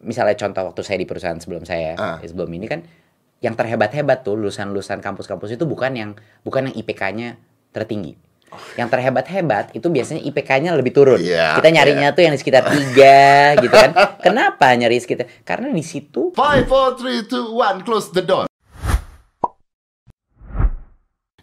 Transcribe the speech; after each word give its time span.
misalnya 0.00 0.34
contoh 0.34 0.64
waktu 0.66 0.80
saya 0.80 0.98
di 0.98 1.06
perusahaan 1.06 1.36
sebelum 1.36 1.62
saya 1.62 1.92
Ah. 1.94 2.16
sebelum 2.20 2.48
ini 2.50 2.66
kan 2.66 2.80
yang 3.40 3.56
terhebat-hebat 3.56 4.20
tuh 4.20 4.36
lulusan-lulusan 4.36 5.00
kampus-kampus 5.00 5.56
itu 5.56 5.64
bukan 5.64 5.92
yang 5.96 6.10
bukan 6.40 6.68
yang 6.68 6.74
IPK-nya 6.76 7.40
tertinggi. 7.72 8.16
Yang 8.74 8.88
terhebat-hebat 8.90 9.72
itu 9.72 9.86
biasanya 9.86 10.26
IPK-nya 10.26 10.74
lebih 10.74 10.90
turun. 10.90 11.22
Iya, 11.22 11.54
Kita 11.54 11.70
nyarinya 11.70 12.10
tuh 12.10 12.26
yang 12.26 12.34
di 12.34 12.40
sekitar 12.42 12.66
tiga 12.66 13.22
gitu 13.62 13.70
kan. 13.70 13.94
Kenapa 14.18 14.74
nyari 14.74 14.98
sekitar? 14.98 15.30
Karena 15.46 15.70
di 15.70 15.80
situ 15.80 16.34
Five, 16.34 16.66
four, 16.66 16.98
three, 16.98 17.22
two, 17.24 17.54
one, 17.54 17.80
close 17.80 18.10
the 18.10 18.20
door. 18.20 18.50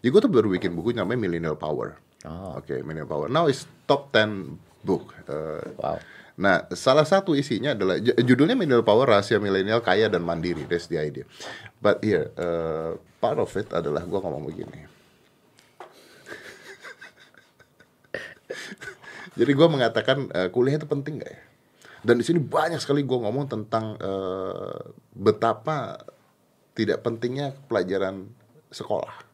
Ya, 0.04 0.14
gue 0.14 0.22
tuh 0.22 0.30
baru 0.30 0.52
bikin 0.52 0.78
buku 0.78 0.94
namanya 0.94 1.18
Millennial 1.18 1.58
Power. 1.58 1.98
Oh, 2.28 2.60
Oke, 2.62 2.80
Millennial 2.86 3.10
Power. 3.10 3.28
Now 3.28 3.50
is 3.50 3.66
top 3.90 4.14
10 4.14 4.60
book. 4.86 5.16
Uh, 5.26 5.64
wow. 5.80 5.98
Nah, 6.38 6.70
salah 6.78 7.02
satu 7.02 7.34
isinya 7.34 7.74
adalah 7.74 7.98
judulnya 7.98 8.54
Millennial 8.54 8.86
Power 8.86 9.10
Rahasia 9.10 9.42
Milenial 9.42 9.82
Kaya 9.82 10.06
dan 10.06 10.22
Mandiri. 10.22 10.70
That's 10.70 10.86
the 10.86 11.02
idea. 11.02 11.26
But 11.82 12.06
here, 12.06 12.30
uh, 12.38 13.02
part 13.18 13.42
of 13.42 13.50
it 13.58 13.74
adalah 13.74 14.06
gua 14.06 14.22
ngomong 14.22 14.46
begini. 14.46 14.86
Jadi 19.42 19.52
gua 19.58 19.66
mengatakan 19.66 20.30
uh, 20.30 20.54
kuliah 20.54 20.78
itu 20.78 20.86
penting 20.86 21.26
gak 21.26 21.34
ya? 21.34 21.42
Dan 22.06 22.22
di 22.22 22.26
sini 22.26 22.38
banyak 22.38 22.78
sekali 22.78 23.02
gua 23.02 23.26
ngomong 23.26 23.50
tentang 23.50 23.98
uh, 23.98 24.94
betapa 25.18 26.06
tidak 26.78 27.02
pentingnya 27.02 27.58
pelajaran 27.66 28.30
sekolah. 28.70 29.26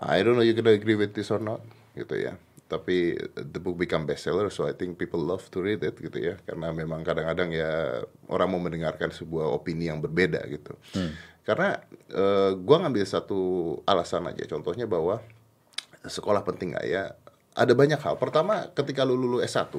I 0.00 0.24
don't 0.24 0.40
know 0.40 0.42
you 0.42 0.56
gonna 0.56 0.72
agree 0.72 0.96
with 0.96 1.12
this 1.12 1.28
or 1.28 1.44
not, 1.44 1.60
gitu 1.92 2.16
ya. 2.16 2.40
Tapi 2.74 3.14
the 3.38 3.60
book 3.62 3.78
become 3.78 4.02
bestseller, 4.02 4.50
so 4.50 4.66
I 4.66 4.74
think 4.74 4.98
people 4.98 5.22
love 5.22 5.46
to 5.54 5.62
read 5.62 5.86
it, 5.86 5.94
gitu 5.94 6.18
ya. 6.18 6.34
Karena 6.42 6.74
memang 6.74 7.06
kadang-kadang 7.06 7.54
ya 7.54 8.02
orang 8.26 8.48
mau 8.50 8.58
mendengarkan 8.58 9.14
sebuah 9.14 9.54
opini 9.54 9.86
yang 9.86 10.02
berbeda, 10.02 10.42
gitu. 10.50 10.74
Karena 11.46 11.78
eh, 12.10 12.50
gua 12.58 12.82
ngambil 12.82 13.06
satu 13.06 13.40
alasan 13.86 14.26
aja, 14.26 14.42
contohnya 14.50 14.90
bahwa 14.90 15.22
sekolah 16.02 16.42
penting 16.42 16.74
nggak 16.74 16.86
ya? 16.90 17.14
Ada 17.54 17.70
banyak 17.70 18.02
hal. 18.02 18.18
Pertama, 18.18 18.66
ketika 18.74 19.06
lu 19.06 19.14
lulus 19.14 19.46
S1, 19.46 19.78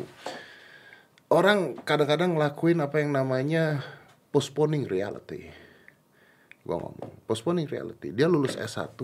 orang 1.30 1.75
kadang-kadang 1.83 2.37
ngelakuin 2.37 2.80
apa 2.81 3.02
yang 3.02 3.11
namanya 3.11 3.81
postponing 4.30 4.85
reality 4.85 5.49
gua 6.65 6.81
ngomong 6.81 7.11
postponing 7.30 7.69
reality 7.69 8.09
dia 8.13 8.25
lulus 8.25 8.57
S1 8.57 8.97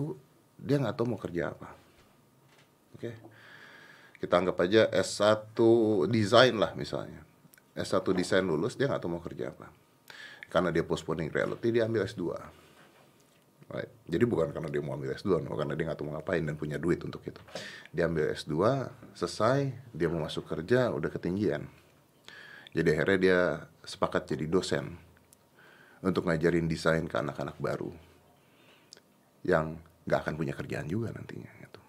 dia 0.58 0.76
nggak 0.82 0.94
tahu 0.98 1.14
mau 1.14 1.20
kerja 1.20 1.54
apa 1.54 1.74
oke 2.98 3.10
kita 4.22 4.38
anggap 4.38 4.56
aja 4.62 4.86
S1 4.94 5.58
desain 6.06 6.54
lah 6.54 6.70
misalnya. 6.78 7.26
S1 7.74 8.06
desain 8.14 8.46
lulus 8.46 8.78
dia 8.78 8.86
nggak 8.86 9.02
tahu 9.02 9.18
mau 9.18 9.22
kerja 9.22 9.50
apa. 9.50 9.66
Karena 10.46 10.70
dia 10.70 10.86
postponing 10.86 11.34
reality 11.34 11.74
dia 11.74 11.90
ambil 11.90 12.06
S2 12.06 12.22
right. 13.72 13.90
jadi 14.04 14.24
bukan 14.28 14.52
karena 14.52 14.68
dia 14.68 14.84
mau 14.84 14.94
ambil 14.94 15.16
S2 15.16 15.40
no, 15.42 15.56
karena 15.56 15.72
dia 15.72 15.84
nggak 15.88 15.98
tahu 15.98 16.12
mau 16.12 16.20
ngapain 16.20 16.44
dan 16.44 16.54
punya 16.54 16.76
duit 16.76 17.00
untuk 17.02 17.24
itu. 17.24 17.40
Dia 17.90 18.06
ambil 18.06 18.30
S2 18.36 18.54
selesai 19.16 19.58
dia 19.90 20.06
mau 20.12 20.22
masuk 20.22 20.46
kerja 20.46 20.92
udah 20.92 21.10
ketinggian. 21.10 21.66
Jadi 22.72 22.88
akhirnya 22.94 23.18
dia 23.18 23.40
sepakat 23.82 24.32
jadi 24.32 24.46
dosen 24.48 24.96
untuk 26.04 26.28
ngajarin 26.28 26.68
desain 26.68 27.04
ke 27.08 27.16
anak-anak 27.18 27.56
baru 27.58 27.90
yang 29.42 29.76
nggak 30.06 30.18
akan 30.22 30.34
punya 30.38 30.54
kerjaan 30.54 30.86
juga 30.86 31.10
nantinya 31.10 31.50
gitu. 31.58 31.80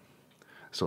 So 0.74 0.84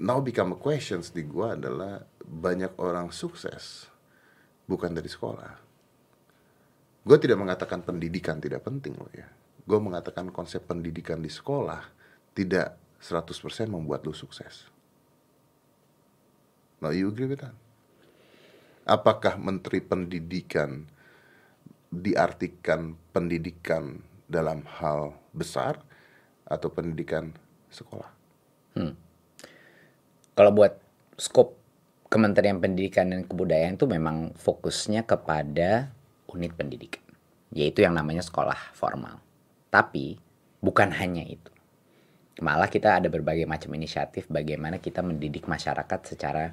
now 0.00 0.20
become 0.20 0.56
a 0.56 0.58
questions 0.58 1.12
di 1.12 1.24
gua 1.24 1.56
adalah 1.56 2.02
banyak 2.26 2.76
orang 2.82 3.14
sukses 3.14 3.86
bukan 4.66 4.92
dari 4.92 5.06
sekolah. 5.06 5.52
Gue 7.06 7.18
tidak 7.22 7.38
mengatakan 7.38 7.86
pendidikan 7.86 8.42
tidak 8.42 8.66
penting 8.66 8.98
loh 8.98 9.06
ya. 9.14 9.30
Gue 9.62 9.78
mengatakan 9.78 10.34
konsep 10.34 10.66
pendidikan 10.66 11.22
di 11.22 11.30
sekolah 11.30 11.78
tidak 12.34 12.74
100% 12.98 13.70
membuat 13.70 14.02
lu 14.02 14.10
sukses. 14.10 14.66
Now 16.82 16.90
you 16.90 17.14
agree 17.14 17.30
with 17.30 17.46
that? 17.46 17.54
Apakah 18.86 19.38
Menteri 19.38 19.82
Pendidikan 19.82 20.86
diartikan 21.90 22.98
pendidikan 23.14 24.02
dalam 24.26 24.66
hal 24.78 25.14
besar 25.30 25.78
atau 26.46 26.70
pendidikan 26.70 27.30
sekolah? 27.70 28.10
Kalau 30.36 30.52
buat 30.52 30.76
skop 31.16 31.56
Kementerian 32.12 32.60
Pendidikan 32.60 33.08
dan 33.08 33.24
Kebudayaan 33.24 33.80
itu 33.80 33.88
memang 33.88 34.36
fokusnya 34.36 35.08
kepada 35.08 35.90
unit 36.28 36.52
pendidikan, 36.52 37.02
yaitu 37.50 37.82
yang 37.82 37.96
namanya 37.96 38.20
sekolah 38.20 38.76
formal. 38.76 39.18
Tapi 39.72 40.20
bukan 40.60 40.92
hanya 40.92 41.24
itu. 41.24 41.50
Malah 42.44 42.68
kita 42.68 43.00
ada 43.00 43.08
berbagai 43.08 43.48
macam 43.48 43.72
inisiatif 43.74 44.28
bagaimana 44.28 44.76
kita 44.76 45.00
mendidik 45.00 45.48
masyarakat 45.48 46.00
secara 46.04 46.52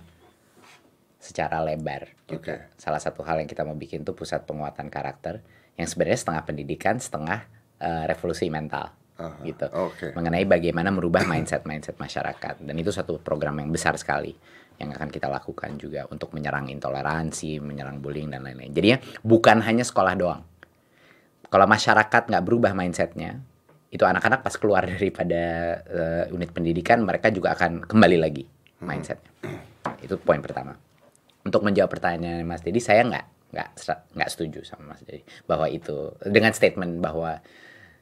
secara 1.19 1.59
lebar 1.59 2.07
juga. 2.25 2.65
Oke. 2.65 2.79
Salah 2.79 3.03
satu 3.03 3.19
hal 3.27 3.43
yang 3.43 3.51
kita 3.51 3.67
mau 3.67 3.75
bikin 3.75 4.07
tuh 4.07 4.15
pusat 4.15 4.47
penguatan 4.47 4.87
karakter 4.87 5.43
yang 5.75 5.91
sebenarnya 5.91 6.23
setengah 6.23 6.43
pendidikan, 6.47 6.95
setengah 7.03 7.45
eh, 7.83 8.03
revolusi 8.07 8.47
mental 8.47 9.02
Aha, 9.13 9.45
gitu. 9.45 9.65
oke. 9.69 10.17
Mengenai 10.17 10.45
bagaimana 10.49 10.89
merubah 10.89 11.21
mindset-mindset 11.29 12.01
masyarakat 12.01 12.65
dan 12.65 12.75
itu 12.75 12.89
satu 12.89 13.21
program 13.21 13.61
yang 13.61 13.69
besar 13.69 13.93
sekali 13.93 14.33
yang 14.81 14.89
akan 14.89 15.13
kita 15.13 15.29
lakukan 15.29 15.77
juga 15.77 16.09
untuk 16.09 16.33
menyerang 16.33 16.65
intoleransi, 16.73 17.61
menyerang 17.61 18.01
bullying 18.01 18.33
dan 18.33 18.41
lain-lain. 18.41 18.73
Jadinya 18.73 18.97
bukan 19.21 19.61
hanya 19.61 19.85
sekolah 19.85 20.13
doang. 20.17 20.41
Kalau 21.45 21.69
masyarakat 21.69 22.23
nggak 22.33 22.43
berubah 22.43 22.73
mindsetnya, 22.73 23.37
itu 23.93 24.01
anak-anak 24.01 24.41
pas 24.41 24.57
keluar 24.57 24.89
daripada 24.97 25.43
eh, 25.85 26.33
unit 26.33 26.49
pendidikan 26.49 27.05
mereka 27.05 27.29
juga 27.29 27.53
akan 27.53 27.85
kembali 27.85 28.17
lagi 28.17 28.43
mindsetnya. 28.81 29.29
Itu 30.01 30.17
poin 30.17 30.41
pertama. 30.41 30.73
Untuk 31.43 31.61
menjawab 31.61 31.93
pertanyaan 31.93 32.41
Mas 32.47 32.65
Dedi, 32.65 32.81
saya 32.81 33.05
nggak 33.05 33.53
nggak 33.53 33.69
nggak 34.17 34.29
setuju 34.33 34.65
sama 34.65 34.97
Mas 34.97 35.05
Dedi 35.05 35.21
bahwa 35.45 35.69
itu 35.69 36.17
dengan 36.25 36.49
statement 36.57 36.97
bahwa 36.97 37.37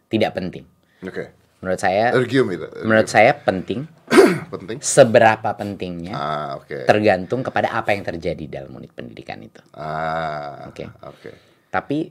tidak 0.08 0.32
penting. 0.40 0.64
Oke. 1.02 1.34
Menurut 1.62 1.78
saya, 1.78 2.10
Argue 2.10 2.42
me 2.42 2.58
that. 2.58 2.74
menurut 2.82 3.06
saya 3.06 3.38
penting. 3.38 3.86
penting. 4.54 4.82
Seberapa 4.82 5.54
pentingnya 5.54 6.14
Ah, 6.14 6.50
oke. 6.58 6.90
tergantung 6.90 7.46
kepada 7.46 7.70
apa 7.70 7.94
yang 7.94 8.02
terjadi 8.02 8.62
dalam 8.62 8.74
unit 8.74 8.90
pendidikan 8.90 9.38
itu. 9.42 9.62
Ah, 9.78 10.66
Oke. 10.66 10.90
Oke. 11.06 11.32
Tapi 11.70 12.10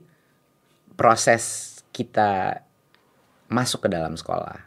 proses 0.95 1.43
kita 1.91 2.63
masuk 3.51 3.87
ke 3.87 3.89
dalam 3.91 4.15
sekolah, 4.15 4.59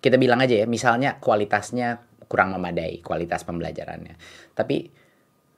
kita 0.00 0.16
bilang 0.16 0.40
aja 0.40 0.56
ya, 0.56 0.64
misalnya 0.64 1.20
kualitasnya 1.20 2.00
kurang 2.24 2.56
memadai, 2.56 3.04
kualitas 3.04 3.44
pembelajarannya. 3.44 4.16
Tapi 4.56 4.88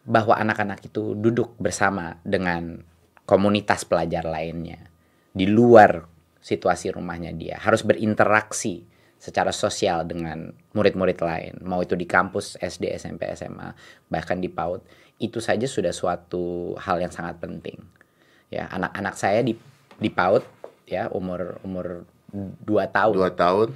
bahwa 0.02 0.34
anak-anak 0.34 0.82
itu 0.82 1.14
duduk 1.14 1.54
bersama 1.62 2.18
dengan 2.26 2.82
komunitas 3.22 3.86
pelajar 3.86 4.26
lainnya 4.26 4.82
di 5.30 5.46
luar 5.46 6.02
situasi 6.42 6.90
rumahnya 6.90 7.30
dia, 7.32 7.56
harus 7.56 7.86
berinteraksi 7.86 8.82
secara 9.16 9.54
sosial 9.54 10.02
dengan 10.02 10.50
murid-murid 10.74 11.22
lain, 11.22 11.54
mau 11.62 11.78
itu 11.78 11.94
di 11.94 12.04
kampus 12.04 12.58
SD, 12.58 12.90
SMP, 12.98 13.30
SMA, 13.32 13.70
bahkan 14.10 14.42
di 14.42 14.50
PAUD, 14.50 14.82
itu 15.22 15.38
saja 15.38 15.62
sudah 15.64 15.94
suatu 15.94 16.74
hal 16.76 16.98
yang 16.98 17.14
sangat 17.14 17.38
penting 17.38 17.78
ya 18.50 18.66
anak-anak 18.68 19.14
saya 19.14 19.40
di 19.40 19.54
di 19.96 20.10
PAUD 20.10 20.42
ya 20.84 21.06
umur 21.08 21.62
umur 21.62 22.04
dua 22.60 22.90
tahun 22.90 23.14
Dua 23.16 23.30
tahun. 23.32 23.72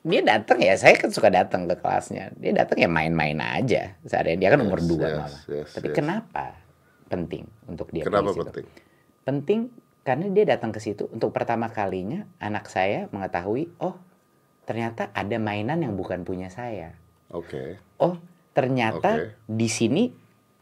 dia 0.00 0.24
datang 0.24 0.58
ya 0.58 0.72
saya 0.74 0.96
kan 0.96 1.12
suka 1.12 1.28
datang 1.28 1.68
ke 1.68 1.76
kelasnya 1.76 2.32
dia 2.34 2.56
datang 2.56 2.80
ya 2.80 2.88
main-main 2.88 3.36
aja 3.36 3.94
seharian 4.02 4.40
dia 4.40 4.48
kan 4.50 4.64
umur 4.64 4.80
Yes, 4.80 4.88
dua 4.88 5.06
yes, 5.06 5.14
malah 5.20 5.42
yes, 5.46 5.68
tapi 5.76 5.88
yes. 5.92 5.96
kenapa 6.00 6.44
penting 7.06 7.44
untuk 7.68 7.86
dia 7.92 8.02
Kenapa 8.08 8.32
situ? 8.32 8.64
penting? 9.22 9.60
Karena 10.00 10.26
dia 10.32 10.44
datang 10.56 10.72
ke 10.72 10.80
situ 10.80 11.06
untuk 11.12 11.30
pertama 11.30 11.68
kalinya 11.68 12.24
anak 12.40 12.66
saya 12.72 13.06
mengetahui 13.12 13.68
oh 13.84 13.96
ternyata 14.64 15.10
ada 15.12 15.36
mainan 15.36 15.82
yang 15.82 15.94
bukan 15.98 16.24
punya 16.24 16.48
saya 16.48 16.96
Oke. 17.30 17.76
oh 18.00 18.16
ternyata 18.56 19.30
Oke. 19.30 19.36
di 19.46 19.68
sini 19.68 20.04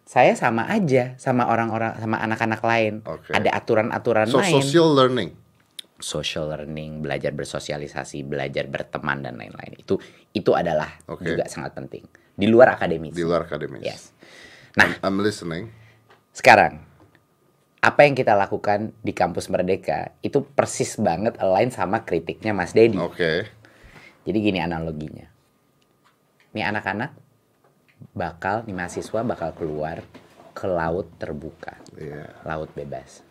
saya 0.08 0.32
sama 0.32 0.64
aja 0.72 1.12
sama 1.20 1.46
orang-orang 1.52 1.92
sama 2.00 2.16
anak-anak 2.18 2.60
lain 2.64 2.94
Oke. 3.04 3.30
ada 3.30 3.52
aturan-aturan 3.52 4.26
So 4.28 4.40
main 4.40 4.52
social 4.56 4.88
learning. 4.96 5.30
social 5.98 6.48
learning 6.48 7.02
belajar 7.02 7.34
bersosialisasi 7.34 8.22
belajar 8.24 8.70
berteman 8.70 9.18
dan 9.22 9.34
lain-lain 9.36 9.76
itu 9.76 9.98
itu 10.32 10.50
adalah 10.54 10.88
Oke. 11.10 11.26
juga 11.26 11.44
sangat 11.50 11.74
penting 11.74 12.06
di 12.38 12.46
luar 12.46 12.74
akademis 12.78 13.12
di 13.14 13.22
luar 13.26 13.44
akademis. 13.46 13.82
yes 13.82 14.02
nah 14.78 14.94
I'm 15.02 15.18
listening. 15.18 15.68
sekarang 16.32 16.80
apa 17.78 18.00
yang 18.02 18.18
kita 18.18 18.34
lakukan 18.34 18.90
di 19.00 19.14
kampus 19.14 19.46
Merdeka 19.46 20.10
itu 20.18 20.42
persis 20.42 20.98
banget 20.98 21.38
align 21.38 21.70
sama 21.70 22.02
kritiknya 22.02 22.50
Mas 22.50 22.74
Dedi 22.74 22.98
Oke. 22.98 23.46
Jadi 24.28 24.38
gini 24.44 24.60
analoginya. 24.60 25.24
Nih 26.52 26.60
anak-anak 26.60 27.16
bakal, 28.12 28.60
nih 28.68 28.76
mahasiswa 28.76 29.24
bakal 29.24 29.56
keluar 29.56 30.04
ke 30.52 30.68
laut 30.68 31.08
terbuka, 31.16 31.80
Iya. 31.96 32.28
laut 32.44 32.68
bebas. 32.76 33.24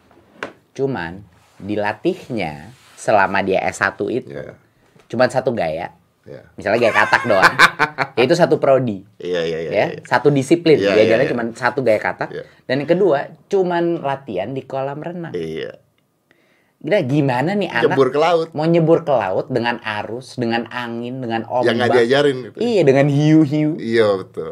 Cuman 0.73 1.21
dilatihnya 1.61 2.73
selama 2.97 3.45
dia 3.45 3.61
S1 3.67 3.93
itu 4.09 4.31
Iya. 4.33 4.57
cuman 5.05 5.29
satu 5.29 5.53
gaya, 5.53 5.93
Iya. 6.27 6.43
misalnya 6.59 6.79
gaya 6.83 6.93
katak 6.93 7.23
doang. 7.23 7.55
itu 8.27 8.35
satu 8.35 8.59
prodi. 8.59 9.07
Iya, 9.17 9.41
iya, 9.47 9.57
iya. 9.63 9.71
ya, 9.71 9.85
iya. 9.95 10.01
satu 10.03 10.27
disiplin. 10.27 10.75
Iya, 10.75 10.93
dia 10.93 11.07
iya, 11.07 11.15
iya. 11.23 11.29
cuma 11.31 11.47
satu 11.55 11.79
gaya 11.81 11.97
katak. 11.97 12.29
Iya. 12.35 12.43
Dan 12.67 12.83
yang 12.83 12.89
kedua, 12.91 13.31
cuman 13.47 14.03
latihan 14.03 14.51
di 14.51 14.67
kolam 14.67 14.99
renang. 14.99 15.31
Iya. 15.31 15.79
Gila, 16.77 16.99
gimana 17.09 17.57
nih 17.57 17.73
anak 17.73 17.97
Nyebur 17.97 18.09
ke 18.13 18.19
laut. 18.21 18.47
mau 18.53 18.69
nyebur 18.69 19.01
ke 19.01 19.09
laut 19.09 19.49
dengan 19.49 19.81
arus, 19.81 20.37
dengan 20.37 20.69
angin, 20.69 21.17
dengan 21.25 21.41
ombak. 21.49 21.73
Yang 21.73 21.75
nggak 21.81 21.89
diajarin 21.97 22.37
gitu. 22.45 22.57
Iya, 22.61 22.81
dengan 22.85 23.07
hiu-hiu. 23.09 23.71
Iya, 23.81 24.07
betul. 24.21 24.51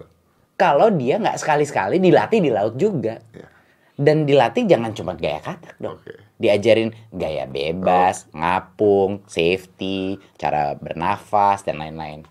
Kalau 0.58 0.90
dia 0.90 1.22
nggak 1.22 1.38
sekali-sekali 1.38 2.02
dilatih 2.02 2.40
di 2.42 2.50
laut 2.50 2.74
juga. 2.82 3.22
Iya. 3.30 3.48
Dan 3.96 4.26
dilatih 4.26 4.66
jangan 4.66 4.92
cuma 4.98 5.14
gaya 5.14 5.38
katak 5.38 5.78
dong. 5.78 6.02
Oke. 6.02 6.25
Diajarin 6.36 6.92
gaya 7.16 7.48
bebas, 7.48 8.28
Oh. 8.30 8.40
ngapung, 8.40 9.24
safety, 9.26 10.20
cara 10.36 10.76
bernafas 10.76 11.64
dan 11.64 11.80
lain-lain. 11.80 12.28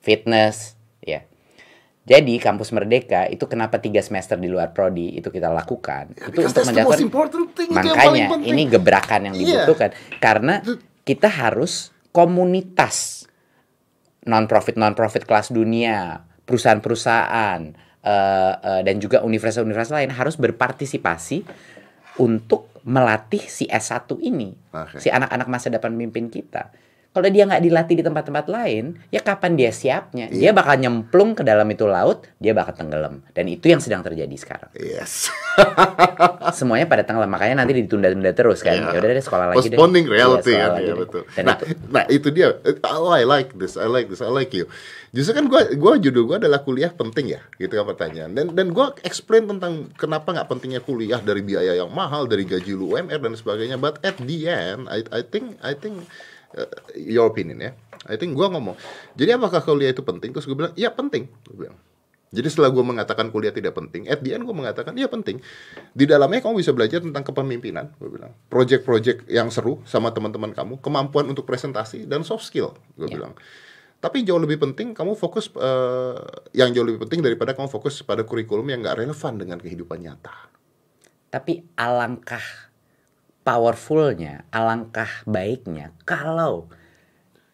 Fitness, 0.00 0.74
ya. 0.98 1.22
Jadi 2.02 2.40
kampus 2.42 2.74
Merdeka 2.74 3.30
itu 3.30 3.46
kenapa 3.46 3.78
tiga 3.78 4.02
semester 4.02 4.34
di 4.34 4.50
luar 4.50 4.74
prodi 4.74 5.14
itu 5.14 5.30
kita 5.30 5.46
lakukan 5.46 6.10
itu 6.10 6.26
Ya, 6.26 6.48
because 6.48 6.50
untuk 6.50 6.64
itu 6.66 7.62
yang 7.70 7.70
makanya 7.70 8.26
ini 8.40 8.62
gebrakan 8.66 9.20
yang 9.30 9.34
Iya. 9.36 9.44
dibutuhkan 9.62 9.90
karena 10.18 10.64
kita 11.04 11.28
harus 11.30 11.94
komunitas 12.10 13.28
non 14.26 14.50
profit 14.50 14.74
non 14.74 14.96
profit 14.96 15.22
kelas 15.22 15.52
dunia 15.54 16.24
perusahaan-perusahaan 16.48 17.60
eh, 18.00 18.54
eh, 18.58 18.80
dan 18.82 18.96
juga 18.98 19.20
universitas-universitas 19.22 19.92
lain 19.94 20.10
harus 20.10 20.34
berpartisipasi 20.34 21.44
untuk 22.18 22.69
melatih 22.84 23.42
si 23.44 23.68
S1 23.68 24.08
ini 24.20 24.56
Oke. 24.72 25.00
si 25.00 25.08
anak-anak 25.12 25.48
masa 25.48 25.68
depan 25.68 25.92
pemimpin 25.92 26.32
kita 26.32 26.72
kalau 27.10 27.26
dia 27.26 27.42
nggak 27.42 27.58
dilatih 27.60 27.98
di 27.98 28.04
tempat-tempat 28.04 28.46
lain 28.46 28.94
ya 29.08 29.18
kapan 29.18 29.58
dia 29.58 29.70
siapnya 29.70 30.30
dia 30.30 30.50
Iya. 30.50 30.52
bakal 30.52 30.78
nyemplung 30.78 31.34
ke 31.34 31.42
dalam 31.42 31.66
itu 31.66 31.82
laut 31.84 32.22
dia 32.38 32.54
bakal 32.54 32.70
tenggelam 32.72 33.26
dan 33.30 33.44
itu 33.46 33.66
yang 33.66 33.78
sedang 33.78 34.00
terjadi 34.00 34.30
sekarang 34.32 34.70
Yes. 34.72 35.26
semuanya 36.54 36.86
pada 36.86 37.02
tenggelam 37.02 37.26
makanya 37.26 37.62
nanti 37.62 37.74
ditunda-tunda 37.76 38.30
terus 38.30 38.62
kan 38.62 38.78
Iya. 38.78 38.94
ya 38.94 38.98
udah 38.98 39.08
deh 39.10 39.24
sekolah 39.24 39.46
lagi 39.50 39.66
deh 39.66 39.76
Postponing 39.76 40.06
Iya, 40.06 40.12
reality 40.14 40.52
sekolah 40.54 40.62
kan, 40.62 40.70
lagi 40.72 40.82
ya 40.82 40.90
deh. 40.90 40.98
betul. 41.02 41.22
dan 41.34 41.44
nah, 41.44 41.56
itu 41.58 41.64
nah 41.90 42.04
itu 42.06 42.28
dia. 42.30 42.48
Oh, 42.86 43.10
I 43.10 43.24
like 43.24 43.50
this, 43.54 43.74
I 43.74 43.86
like 43.86 44.06
this, 44.06 44.22
I 44.22 44.30
like 44.30 44.52
you. 44.52 44.66
Justru 45.10 45.34
kan 45.34 45.46
gua 45.46 45.66
gua 45.74 45.98
judul 45.98 46.22
gua 46.24 46.36
adalah 46.38 46.62
kuliah 46.62 46.90
penting 46.90 47.34
ya, 47.34 47.42
gitu 47.56 47.70
kan 47.72 47.82
pertanyaan. 47.84 48.30
Dan 48.30 48.54
dan 48.54 48.70
gua 48.70 48.94
explain 49.02 49.46
tentang 49.46 49.90
kenapa 49.94 50.30
nggak 50.30 50.46
pentingnya 50.46 50.78
kuliah 50.80 51.18
dari 51.18 51.42
biaya 51.42 51.74
yang 51.74 51.90
mahal, 51.90 52.24
dari 52.24 52.46
gaji 52.46 52.72
lu 52.72 52.94
UMR 52.94 53.18
dan 53.18 53.34
sebagainya. 53.34 53.74
But 53.74 53.98
at 54.02 54.18
the 54.18 54.38
end, 54.46 54.86
I 54.86 55.02
I 55.10 55.22
think 55.22 55.58
I 55.60 55.74
think 55.74 56.06
uh, 56.54 56.68
your 56.96 57.28
opinion 57.28 57.58
ya. 57.60 57.72
I 58.08 58.16
think 58.16 58.32
gua 58.32 58.48
ngomong. 58.48 58.74
Jadi 59.12 59.30
apakah 59.36 59.60
kuliah 59.60 59.92
itu 59.92 60.00
penting? 60.00 60.32
Terus 60.32 60.48
gue 60.48 60.56
bilang, 60.56 60.72
iya 60.72 60.88
penting. 60.88 61.28
Gue 61.44 61.68
bilang. 61.68 61.76
Jadi 62.30 62.46
setelah 62.46 62.70
gue 62.70 62.80
mengatakan 62.80 63.28
kuliah 63.28 63.50
tidak 63.50 63.74
penting, 63.74 64.06
at 64.06 64.22
the 64.22 64.30
end 64.30 64.46
gue 64.46 64.54
mengatakan 64.54 64.94
iya 64.94 65.10
penting. 65.10 65.42
Di 65.92 66.06
dalamnya 66.06 66.38
kamu 66.38 66.62
bisa 66.62 66.70
belajar 66.70 67.02
tentang 67.02 67.26
kepemimpinan, 67.26 67.90
gue 67.98 68.06
bilang. 68.06 68.30
Project-project 68.46 69.26
yang 69.26 69.50
seru 69.50 69.82
sama 69.82 70.14
teman-teman 70.14 70.54
kamu, 70.54 70.78
kemampuan 70.78 71.26
untuk 71.26 71.42
presentasi 71.42 72.06
dan 72.06 72.22
soft 72.22 72.46
skill, 72.46 72.72
gue 72.94 73.10
Ya. 73.10 73.18
bilang. 73.18 73.34
Tapi 74.00 74.24
jauh 74.24 74.40
lebih 74.40 74.56
penting 74.56 74.94
kamu 74.96 75.12
fokus, 75.12 75.50
eh, 75.52 76.16
yang 76.54 76.70
jauh 76.72 76.86
lebih 76.86 77.04
penting 77.04 77.20
daripada 77.20 77.52
kamu 77.52 77.68
fokus 77.68 78.00
pada 78.00 78.24
kurikulum 78.24 78.64
yang 78.64 78.80
nggak 78.80 78.96
relevan 79.04 79.34
dengan 79.36 79.58
kehidupan 79.60 80.00
nyata. 80.00 80.48
tapi 81.30 81.62
alangkah 81.78 82.42
powerfulnya 83.40 84.44
alangkah 84.48 85.08
baiknya 85.24 85.92
kalau 86.04 86.68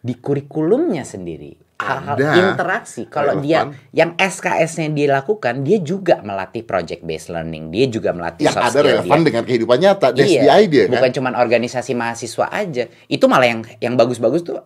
di 0.00 0.14
kurikulumnya 0.14 1.02
sendiri 1.02 1.56
hal-hal 1.76 2.16
Ada 2.16 2.32
interaksi 2.56 3.04
kalau 3.04 3.36
dia 3.38 3.68
yang 3.92 4.16
SKS-nya 4.16 4.88
dia 4.90 5.12
lakukan 5.12 5.60
dia 5.60 5.76
juga 5.76 6.24
melatih 6.24 6.64
project 6.64 7.04
based 7.04 7.28
learning 7.28 7.68
dia 7.68 7.84
juga 7.86 8.16
melatih 8.16 8.48
Yang 8.48 8.56
soft 8.56 8.72
ada 8.72 8.80
relevan 8.80 9.18
dia. 9.20 9.26
dengan 9.28 9.42
kehidupan 9.44 9.78
nyata, 9.78 10.06
iya, 10.16 10.56
idea 10.56 10.88
kan. 10.88 10.92
bukan 10.96 11.10
cuma 11.12 11.28
organisasi 11.36 11.92
mahasiswa 11.92 12.48
aja. 12.48 12.88
Itu 13.06 13.28
malah 13.28 13.44
yang 13.46 13.60
yang 13.76 13.94
bagus-bagus 13.94 14.40
tuh 14.40 14.56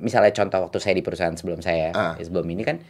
misalnya 0.00 0.32
contoh 0.32 0.64
waktu 0.64 0.78
saya 0.80 0.94
di 0.96 1.04
perusahaan 1.04 1.36
sebelum 1.36 1.60
saya 1.60 1.92
Ah. 1.92 2.16
sebelum 2.16 2.48
ini 2.48 2.64
kan 2.64 2.80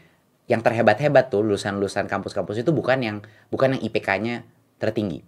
yang 0.46 0.62
terhebat-hebat 0.62 1.28
tuh 1.28 1.42
lulusan-lulusan 1.42 2.06
kampus-kampus 2.06 2.62
itu 2.62 2.70
bukan 2.70 3.00
yang 3.00 3.16
bukan 3.50 3.74
yang 3.74 3.82
IPK-nya 3.82 4.46
tertinggi. 4.78 5.26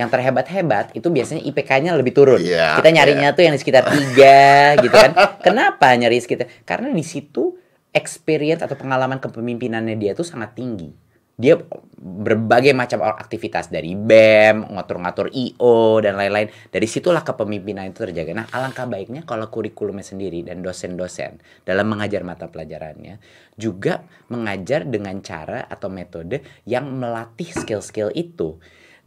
Yang 0.00 0.08
terhebat-hebat 0.16 0.96
itu 0.96 1.08
biasanya 1.12 1.44
IPK-nya 1.44 1.92
lebih 1.92 2.16
turun. 2.16 2.40
Iya, 2.40 2.80
Kita 2.80 2.88
nyarinya 2.88 3.36
tuh 3.36 3.42
yang 3.44 3.54
di 3.54 3.60
sekitar 3.60 3.84
tiga 3.92 4.48
gitu 4.84 4.94
kan. 4.94 5.12
Kenapa 5.44 5.92
nyari 5.92 6.16
sekitar? 6.20 6.48
Karena 6.64 6.88
di 6.88 7.04
situ 7.04 7.56
experience 7.92 8.64
atau 8.64 8.76
pengalaman 8.76 9.20
kepemimpinannya 9.20 9.96
dia 10.00 10.16
tuh 10.16 10.24
sangat 10.24 10.56
tinggi. 10.56 11.08
Dia 11.38 11.54
berbagai 12.02 12.74
macam 12.74 12.98
aktivitas 13.06 13.70
dari 13.70 13.94
BEM, 13.94 14.74
ngatur-ngatur 14.74 15.30
IO 15.30 16.02
dan 16.02 16.18
lain-lain. 16.18 16.50
Dari 16.50 16.82
situlah 16.90 17.22
kepemimpinan 17.22 17.86
itu 17.94 18.10
terjaga. 18.10 18.34
Nah, 18.34 18.46
alangkah 18.50 18.90
baiknya 18.90 19.22
kalau 19.22 19.46
kurikulumnya 19.46 20.02
sendiri 20.02 20.42
dan 20.42 20.66
dosen-dosen 20.66 21.38
dalam 21.62 21.86
mengajar 21.86 22.26
mata 22.26 22.50
pelajarannya 22.50 23.22
juga 23.54 24.02
mengajar 24.34 24.82
dengan 24.90 25.22
cara 25.22 25.62
atau 25.70 25.86
metode 25.86 26.42
yang 26.66 26.90
melatih 26.90 27.54
skill-skill 27.54 28.10
itu 28.18 28.58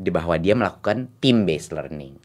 di 0.01 0.09
bahwa 0.09 0.33
dia 0.35 0.57
melakukan 0.57 1.13
team 1.21 1.45
based 1.45 1.69
learning. 1.69 2.17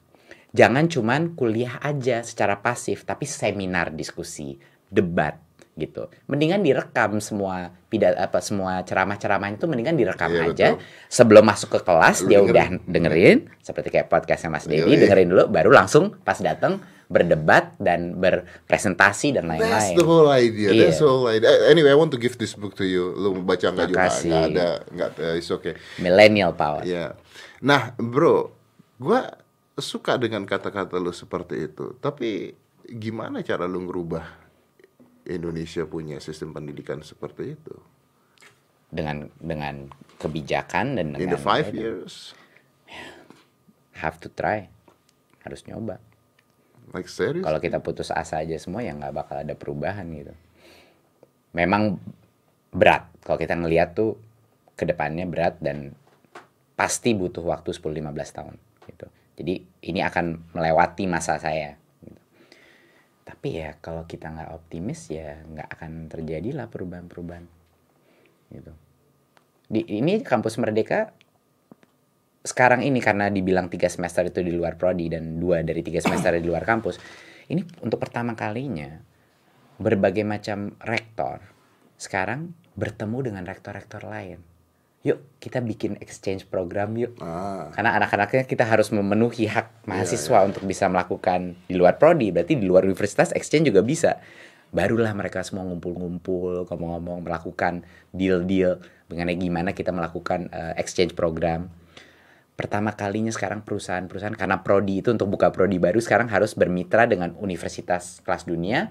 Jangan 0.51 0.89
cuman 0.89 1.37
kuliah 1.37 1.77
aja 1.79 2.25
secara 2.25 2.57
pasif, 2.57 3.05
tapi 3.05 3.29
seminar 3.29 3.93
diskusi, 3.93 4.57
debat 4.89 5.37
gitu. 5.77 6.09
Mendingan 6.25 6.65
direkam 6.65 7.21
semua 7.21 7.69
pidat 7.93 8.17
apa 8.17 8.41
semua 8.41 8.81
ceramah-ceramahnya 8.81 9.61
itu 9.61 9.69
mendingan 9.69 9.93
direkam 9.93 10.33
Iya, 10.33 10.43
aja 10.49 10.69
betul. 10.73 10.81
sebelum 11.07 11.45
masuk 11.45 11.69
ke 11.69 11.81
kelas 11.85 12.25
Lu 12.25 12.27
dia 12.27 12.41
dengerin. 12.41 12.49
udah 12.49 12.67
dengerin 12.89 13.39
seperti 13.61 13.89
kayak 13.93 14.09
podcastnya 14.09 14.49
Mas 14.49 14.65
Iya, 14.65 14.81
Dedi 14.81 14.89
iya. 14.89 15.01
dengerin 15.05 15.29
dulu 15.29 15.45
baru 15.47 15.71
langsung 15.71 16.17
pas 16.17 16.41
datang 16.41 16.81
berdebat 17.07 17.77
dan 17.77 18.17
berpresentasi 18.17 19.37
dan 19.37 19.47
That's 19.47 19.61
lain-lain. 19.63 19.95
the 19.95 20.03
whole 20.03 20.27
idea. 20.27 20.69
Iya. 20.73 20.83
That's 20.89 20.99
the 20.99 21.07
whole 21.07 21.29
idea. 21.29 21.49
Anyway, 21.69 21.93
I 21.93 21.95
want 21.95 22.11
to 22.11 22.19
give 22.19 22.35
this 22.35 22.57
book 22.57 22.73
to 22.75 22.85
you. 22.85 23.13
Lu 23.13 23.37
baca 23.39 23.69
nggak 23.69 23.87
juga? 23.87 24.09
Nggak 24.09 24.43
ada, 24.51 24.69
nggak. 24.91 25.11
uh, 25.15 25.35
It's 25.37 25.53
okay. 25.53 25.77
Millennial 26.01 26.57
power. 26.57 26.83
Iya. 26.83 27.13
Nah, 27.65 27.97
bro, 27.97 28.53
gua 29.01 29.33
suka 29.77 30.17
dengan 30.17 30.45
kata-kata 30.45 30.97
lu 31.01 31.13
seperti 31.13 31.69
itu. 31.69 31.97
Tapi 32.01 32.53
gimana 32.89 33.41
cara 33.45 33.69
lu 33.69 33.85
ngerubah 33.85 34.25
Indonesia 35.29 35.85
punya 35.89 36.21
sistem 36.21 36.53
pendidikan 36.53 37.01
seperti 37.05 37.57
itu? 37.57 37.75
Dengan 38.87 39.27
dengan 39.41 39.91
kebijakan 40.17 40.97
dan 40.97 41.07
dengan 41.17 41.21
In 41.21 41.35
the 41.35 41.41
five 41.41 41.75
ya, 41.75 41.91
years, 41.91 42.33
have 43.99 44.17
to 44.23 44.29
try. 44.31 44.69
Harus 45.45 45.63
nyoba. 45.67 45.99
like 46.95 47.11
serious? 47.11 47.43
Kalau 47.43 47.59
kita 47.59 47.83
putus 47.83 48.15
asa 48.15 48.41
aja 48.47 48.55
semua 48.63 48.79
ya 48.81 48.95
nggak 48.95 49.15
bakal 49.15 49.43
ada 49.43 49.59
perubahan 49.59 50.07
gitu. 50.15 50.35
Memang 51.51 51.99
berat 52.71 53.11
kalau 53.27 53.39
kita 53.41 53.59
ngelihat 53.59 53.99
tuh 53.99 54.15
ke 54.79 54.87
depannya 54.87 55.27
berat 55.27 55.59
dan 55.59 55.99
pasti 56.77 57.17
butuh 57.17 57.43
waktu 57.43 57.73
10-15 57.73 58.37
tahun 58.37 58.55
gitu. 58.87 59.07
Jadi 59.37 59.55
ini 59.91 60.01
akan 60.05 60.55
melewati 60.55 61.09
masa 61.09 61.41
saya. 61.41 61.77
gitu. 62.05 62.21
Tapi 63.25 63.49
ya 63.57 63.75
kalau 63.81 64.05
kita 64.05 64.31
nggak 64.31 64.51
optimis 64.53 65.11
ya 65.11 65.41
nggak 65.43 65.69
akan 65.73 65.93
terjadi 66.13 66.53
lah 66.53 66.69
perubahan-perubahan 66.69 67.45
gitu. 68.53 68.73
Di 69.67 69.83
ini 69.89 70.23
kampus 70.23 70.61
Merdeka 70.63 71.11
sekarang 72.47 72.87
ini 72.87 73.03
karena 73.03 73.27
dibilang 73.27 73.67
tiga 73.67 73.91
semester 73.91 74.31
itu 74.31 74.39
di 74.39 74.55
luar 74.55 74.79
prodi 74.79 75.11
dan 75.11 75.43
dua 75.43 75.67
dari 75.67 75.83
tiga 75.83 75.99
semester 75.99 76.31
di 76.39 76.47
luar 76.47 76.63
kampus 76.63 77.03
ini 77.51 77.67
untuk 77.83 77.99
pertama 77.99 78.39
kalinya 78.39 79.03
berbagai 79.83 80.23
macam 80.23 80.79
rektor 80.79 81.43
sekarang 81.99 82.55
bertemu 82.79 83.19
dengan 83.27 83.45
rektor-rektor 83.51 84.07
lain 84.07 84.39
yuk 85.07 85.23
kita 85.39 85.63
bikin 85.63 85.95
exchange 86.03 86.51
program 86.51 86.99
yuk. 86.99 87.15
Ah, 87.23 87.71
karena 87.71 87.95
anak-anaknya 88.03 88.43
kita 88.51 88.67
harus 88.67 88.91
memenuhi 88.91 89.47
hak 89.47 89.87
mahasiswa 89.87 90.43
Iya, 90.43 90.49
untuk 90.51 90.67
bisa 90.67 90.91
melakukan 90.91 91.55
di 91.71 91.79
luar 91.79 92.03
prodi. 92.03 92.35
Berarti 92.35 92.59
di 92.59 92.67
luar 92.67 92.83
universitas 92.83 93.31
exchange 93.31 93.71
juga 93.71 93.87
bisa. 93.87 94.19
Barulah 94.75 95.15
mereka 95.15 95.47
semua 95.47 95.63
ngumpul-ngumpul 95.63 96.67
ngomong-ngomong 96.67 97.23
melakukan 97.23 97.87
deal-deal 98.11 98.83
mengenai 99.07 99.39
gimana 99.39 99.71
kita 99.71 99.95
melakukan 99.95 100.51
eh, 100.51 100.75
exchange 100.83 101.15
program. 101.15 101.71
Pertama 102.59 102.97
kalinya 102.99 103.31
sekarang 103.31 103.63
perusahaan-perusahaan 103.63 104.35
karena 104.35 104.67
prodi 104.67 105.05
itu 105.05 105.15
untuk 105.15 105.31
buka 105.31 105.55
prodi 105.55 105.79
baru 105.79 106.03
sekarang 106.03 106.27
harus 106.33 106.59
bermitra 106.59 107.07
dengan 107.07 107.37
universitas 107.39 108.25
kelas 108.25 108.49
dunia, 108.49 108.91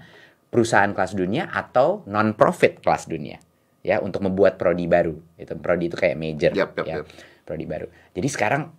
perusahaan 0.53 0.93
kelas 0.95 1.17
dunia 1.17 1.51
atau 1.51 2.05
non 2.07 2.37
profit 2.37 2.79
kelas 2.79 3.11
dunia 3.11 3.41
ya 3.85 4.01
untuk 4.01 4.25
membuat 4.25 4.57
prodi 4.57 4.89
baru. 4.89 5.13
Itu 5.37 5.53
prodi 5.61 5.93
itu 5.93 5.97
kayak 6.01 6.17
major 6.17 6.51
Yap, 6.57 6.73
yap, 6.81 6.85
ya. 6.89 6.95
yap. 6.99 7.07
prodi 7.45 7.69
baru. 7.69 7.85
Jadi 8.17 8.27
sekarang 8.33 8.73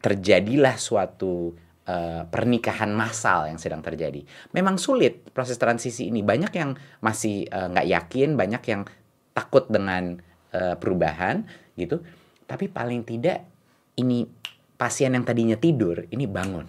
terjadilah 0.00 0.80
suatu 0.80 1.52
uh, 1.84 2.24
pernikahan 2.24 2.88
massal 2.96 3.52
yang 3.52 3.60
sedang 3.60 3.84
terjadi. 3.84 4.24
Memang 4.56 4.80
sulit 4.80 5.28
proses 5.36 5.60
transisi 5.60 6.08
ini. 6.08 6.24
Banyak 6.24 6.52
yang 6.56 6.72
masih 7.04 7.44
uh, 7.52 7.68
nggak 7.68 7.86
yakin, 7.92 8.28
banyak 8.40 8.62
yang 8.64 8.82
takut 9.36 9.68
dengan 9.68 10.16
uh, 10.56 10.80
perubahan 10.80 11.44
gitu. 11.76 12.00
Tapi 12.48 12.72
paling 12.72 13.04
tidak 13.04 13.44
ini 14.00 14.24
pasien 14.76 15.12
yang 15.12 15.24
tadinya 15.24 15.56
tidur 15.60 16.04
ini 16.08 16.24
bangun. 16.24 16.64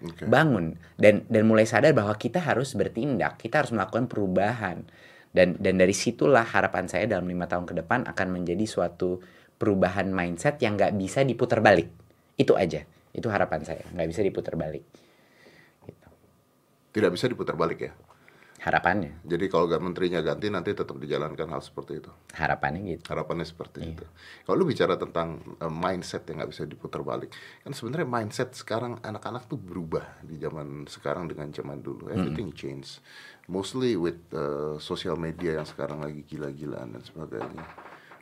Okay. 0.00 0.24
Bangun 0.24 0.80
dan 0.96 1.28
dan 1.28 1.44
mulai 1.44 1.68
sadar 1.68 1.92
bahwa 1.92 2.16
kita 2.16 2.40
harus 2.40 2.72
bertindak, 2.72 3.36
kita 3.36 3.60
harus 3.60 3.72
melakukan 3.76 4.08
perubahan. 4.08 4.88
Dan 5.30 5.54
dan 5.62 5.78
dari 5.78 5.94
situlah 5.94 6.42
harapan 6.42 6.90
saya 6.90 7.06
dalam 7.06 7.30
lima 7.30 7.46
tahun 7.46 7.66
ke 7.66 7.74
depan 7.82 8.10
akan 8.10 8.28
menjadi 8.34 8.66
suatu 8.66 9.22
perubahan 9.60 10.10
mindset 10.10 10.58
yang 10.58 10.74
nggak 10.74 10.96
bisa 10.98 11.22
diputar 11.22 11.62
balik. 11.62 11.86
Itu 12.34 12.58
aja. 12.58 12.82
Itu 13.10 13.26
harapan 13.30 13.66
saya, 13.66 13.82
nggak 13.90 14.08
bisa 14.10 14.22
diputar 14.22 14.54
balik. 14.54 14.86
Gitu. 15.86 16.08
Tidak 16.94 17.10
bisa 17.10 17.26
diputar 17.26 17.58
balik 17.58 17.78
ya? 17.90 17.92
Harapannya. 18.60 19.24
Jadi 19.24 19.48
kalau 19.48 19.64
gak 19.72 19.80
menterinya 19.80 20.20
ganti 20.20 20.52
nanti 20.52 20.76
tetap 20.76 20.92
dijalankan 21.00 21.48
hal 21.48 21.64
seperti 21.64 22.04
itu. 22.04 22.12
Harapannya 22.36 22.92
gitu. 22.92 23.08
Harapannya 23.08 23.48
seperti 23.48 23.80
iya. 23.80 23.96
itu. 23.96 24.04
Kalau 24.44 24.60
lu 24.60 24.68
bicara 24.68 25.00
tentang 25.00 25.40
uh, 25.64 25.72
mindset 25.72 26.28
yang 26.28 26.44
nggak 26.44 26.52
bisa 26.52 26.68
diputar 26.68 27.00
balik, 27.00 27.32
kan 27.64 27.72
sebenarnya 27.72 28.04
mindset 28.04 28.52
sekarang 28.52 29.00
anak-anak 29.00 29.48
tuh 29.48 29.56
berubah 29.56 30.20
di 30.20 30.36
zaman 30.36 30.84
sekarang 30.84 31.24
dengan 31.24 31.48
zaman 31.48 31.80
dulu. 31.80 32.12
Everything 32.12 32.52
mm. 32.52 32.56
change. 32.60 33.00
Mostly 33.50 33.98
with 33.98 34.22
uh, 34.30 34.78
social 34.78 35.18
media 35.18 35.58
yang 35.58 35.66
sekarang 35.66 35.98
lagi 35.98 36.22
gila-gilaan 36.22 36.94
dan 36.94 37.02
sebagainya. 37.02 37.66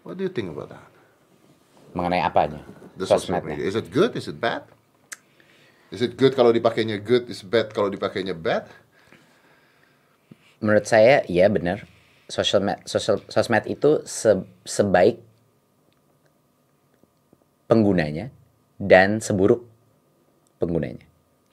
What 0.00 0.16
do 0.16 0.24
you 0.24 0.32
think 0.32 0.48
about 0.48 0.72
that? 0.72 0.88
Mengenai 1.92 2.24
apanya? 2.24 2.64
The 2.96 3.04
social 3.04 3.44
media. 3.44 3.60
Is 3.60 3.76
it 3.76 3.92
good? 3.92 4.16
Is 4.16 4.24
it 4.24 4.40
bad? 4.40 4.64
Is 5.92 6.00
it 6.00 6.16
good 6.16 6.32
kalau 6.32 6.48
dipakainya 6.48 6.96
good? 6.96 7.28
Is 7.28 7.44
bad 7.44 7.76
kalau 7.76 7.92
dipakainya 7.92 8.32
bad? 8.32 8.72
menurut 10.58 10.86
saya 10.86 11.22
ya 11.30 11.46
benar 11.46 11.86
social 12.26 12.60
med, 12.60 12.82
social 12.84 13.22
sosmed 13.30 13.64
itu 13.70 14.02
se, 14.04 14.42
sebaik 14.66 15.22
penggunanya 17.70 18.34
dan 18.76 19.22
seburuk 19.22 19.64
penggunanya 20.58 21.06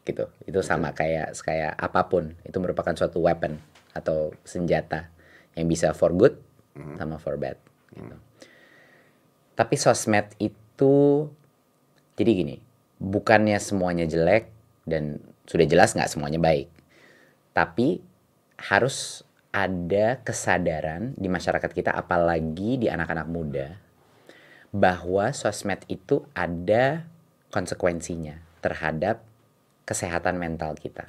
gitu 0.06 0.30
itu 0.46 0.60
sama 0.62 0.94
kayak 0.94 1.34
kayak 1.42 1.74
apa 1.74 2.06
pun 2.06 2.38
itu 2.46 2.58
merupakan 2.62 2.94
suatu 2.94 3.26
weapon 3.26 3.58
atau 3.92 4.32
senjata 4.46 5.10
yang 5.58 5.66
bisa 5.66 5.92
for 5.98 6.14
good 6.14 6.38
mm. 6.78 7.02
sama 7.02 7.18
for 7.18 7.42
bad 7.42 7.58
gitu. 7.92 8.14
Mm. 8.14 8.22
tapi 9.58 9.76
sosmed 9.82 10.30
itu 10.38 11.26
jadi 12.16 12.32
gini 12.32 12.56
bukannya 13.02 13.58
semuanya 13.58 14.06
jelek 14.06 14.54
dan 14.86 15.20
sudah 15.50 15.66
jelas 15.66 15.98
nggak 15.98 16.12
semuanya 16.14 16.38
baik 16.38 16.70
tapi 17.58 18.06
harus 18.62 19.26
ada 19.56 20.20
kesadaran 20.22 21.16
di 21.16 21.32
masyarakat 21.32 21.72
kita 21.72 21.92
apalagi 21.96 22.78
di 22.78 22.88
anak-anak 22.92 23.28
muda 23.32 23.68
bahwa 24.76 25.32
sosmed 25.32 25.80
itu 25.88 26.28
ada 26.36 27.08
konsekuensinya 27.56 28.44
terhadap 28.60 29.24
kesehatan 29.86 30.42
mental 30.42 30.74
kita. 30.76 31.08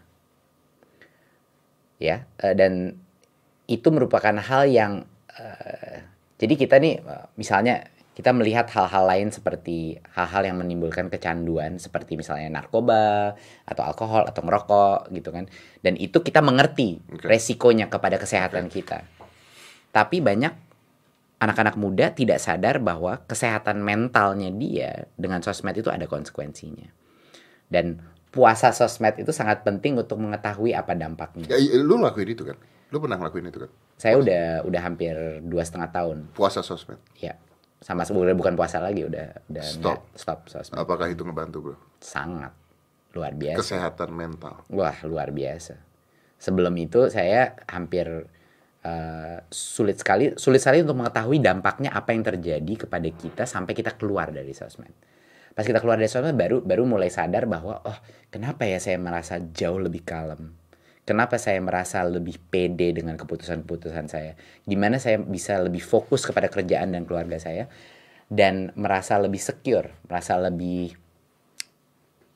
Ya, 1.97 2.28
eh, 2.40 2.52
dan 2.52 3.00
itu 3.66 3.88
merupakan 3.90 4.37
hal 4.37 4.71
yang 4.71 4.92
uh, 5.35 5.97
jadi 6.38 6.54
kita 6.54 6.78
nih 6.78 7.02
eh, 7.02 7.26
misalnya 7.35 7.90
kita 8.16 8.33
melihat 8.33 8.64
hal-hal 8.73 9.04
lain 9.04 9.28
seperti 9.28 10.00
hal-hal 10.16 10.49
yang 10.49 10.56
menimbulkan 10.56 11.12
kecanduan 11.12 11.76
seperti 11.76 12.16
misalnya 12.16 12.49
narkoba 12.49 13.37
atau 13.68 13.83
alkohol 13.85 14.25
atau 14.25 14.40
merokok 14.40 15.12
gitu 15.12 15.28
kan 15.28 15.45
dan 15.85 16.00
itu 16.00 16.25
kita 16.25 16.40
mengerti 16.40 16.97
okay. 17.12 17.28
resikonya 17.28 17.92
kepada 17.92 18.16
kesehatan 18.16 18.73
okay. 18.73 18.80
kita 18.80 19.04
tapi 19.92 20.25
banyak 20.25 20.56
anak-anak 21.37 21.76
muda 21.76 22.09
tidak 22.16 22.40
sadar 22.40 22.80
bahwa 22.80 23.21
kesehatan 23.28 23.85
mentalnya 23.85 24.49
dia 24.49 25.04
dengan 25.21 25.45
sosmed 25.45 25.76
itu 25.76 25.92
ada 25.92 26.09
konsekuensinya 26.09 26.88
dan 27.68 28.00
puasa 28.37 28.76
sosmed 28.76 29.16
itu 29.16 29.33
sangat 29.33 29.64
penting 29.64 29.97
untuk 29.97 30.21
mengetahui 30.21 30.76
apa 30.76 30.93
dampaknya 30.93 31.49
ya, 31.49 31.57
lu 31.81 31.97
lakuin 31.97 32.37
itu 32.37 32.45
kan 32.45 32.61
lu 32.93 33.00
pernah 33.00 33.16
ngelakuin 33.16 33.49
itu 33.49 33.64
kan 33.64 33.71
saya 33.97 34.21
udah 34.21 34.69
udah 34.69 34.81
hampir 34.85 35.16
dua 35.40 35.64
setengah 35.64 35.88
tahun 35.88 36.28
puasa 36.37 36.61
sosmed 36.61 37.00
ya 37.16 37.33
sama 37.81 38.09
sebenarnya 38.09 38.35
bukan 38.35 38.57
puasa 38.57 38.81
lagi 38.81 39.05
udah 39.05 39.47
udah 39.52 39.62
stop 39.64 40.00
stop 40.16 40.40
sosmed. 40.49 40.81
Apakah 40.81 41.12
itu 41.12 41.23
ngebantu 41.23 41.57
bro? 41.61 41.76
Sangat 42.00 42.50
luar 43.12 43.37
biasa. 43.37 43.61
Kesehatan 43.61 44.11
mental. 44.16 44.64
Wah 44.73 44.97
luar 45.05 45.31
biasa. 45.31 45.76
Sebelum 46.40 46.73
itu 46.81 47.09
saya 47.12 47.57
hampir 47.69 48.09
uh, 48.85 49.38
sulit 49.52 50.00
sekali 50.00 50.37
sulit 50.40 50.61
sekali 50.64 50.85
untuk 50.85 50.99
mengetahui 50.99 51.38
dampaknya 51.40 51.93
apa 51.93 52.12
yang 52.16 52.25
terjadi 52.25 52.88
kepada 52.88 53.09
kita 53.12 53.45
sampai 53.45 53.76
kita 53.76 53.93
keluar 53.95 54.33
dari 54.33 54.57
sosmed. 54.57 54.93
Pas 55.56 55.64
kita 55.64 55.80
keluar 55.80 55.96
dari 55.96 56.12
sosmed 56.12 56.36
baru 56.36 56.60
baru 56.60 56.84
mulai 56.84 57.08
sadar 57.08 57.48
bahwa 57.48 57.80
oh 57.80 57.98
kenapa 58.28 58.68
ya 58.68 58.76
saya 58.76 59.00
merasa 59.00 59.40
jauh 59.40 59.80
lebih 59.80 60.04
kalem 60.04 60.52
Kenapa 61.06 61.38
saya 61.38 61.62
merasa 61.62 62.02
lebih 62.02 62.34
pede 62.50 62.90
dengan 62.90 63.14
keputusan-keputusan 63.14 64.10
saya? 64.10 64.34
Gimana 64.66 64.98
saya 64.98 65.22
bisa 65.22 65.54
lebih 65.62 65.78
fokus 65.78 66.26
kepada 66.26 66.50
kerjaan 66.50 66.98
dan 66.98 67.06
keluarga 67.06 67.38
saya 67.38 67.70
dan 68.26 68.75
merasa 68.75 69.14
lebih 69.14 69.38
secure, 69.38 69.94
merasa 70.10 70.34
lebih 70.34 70.98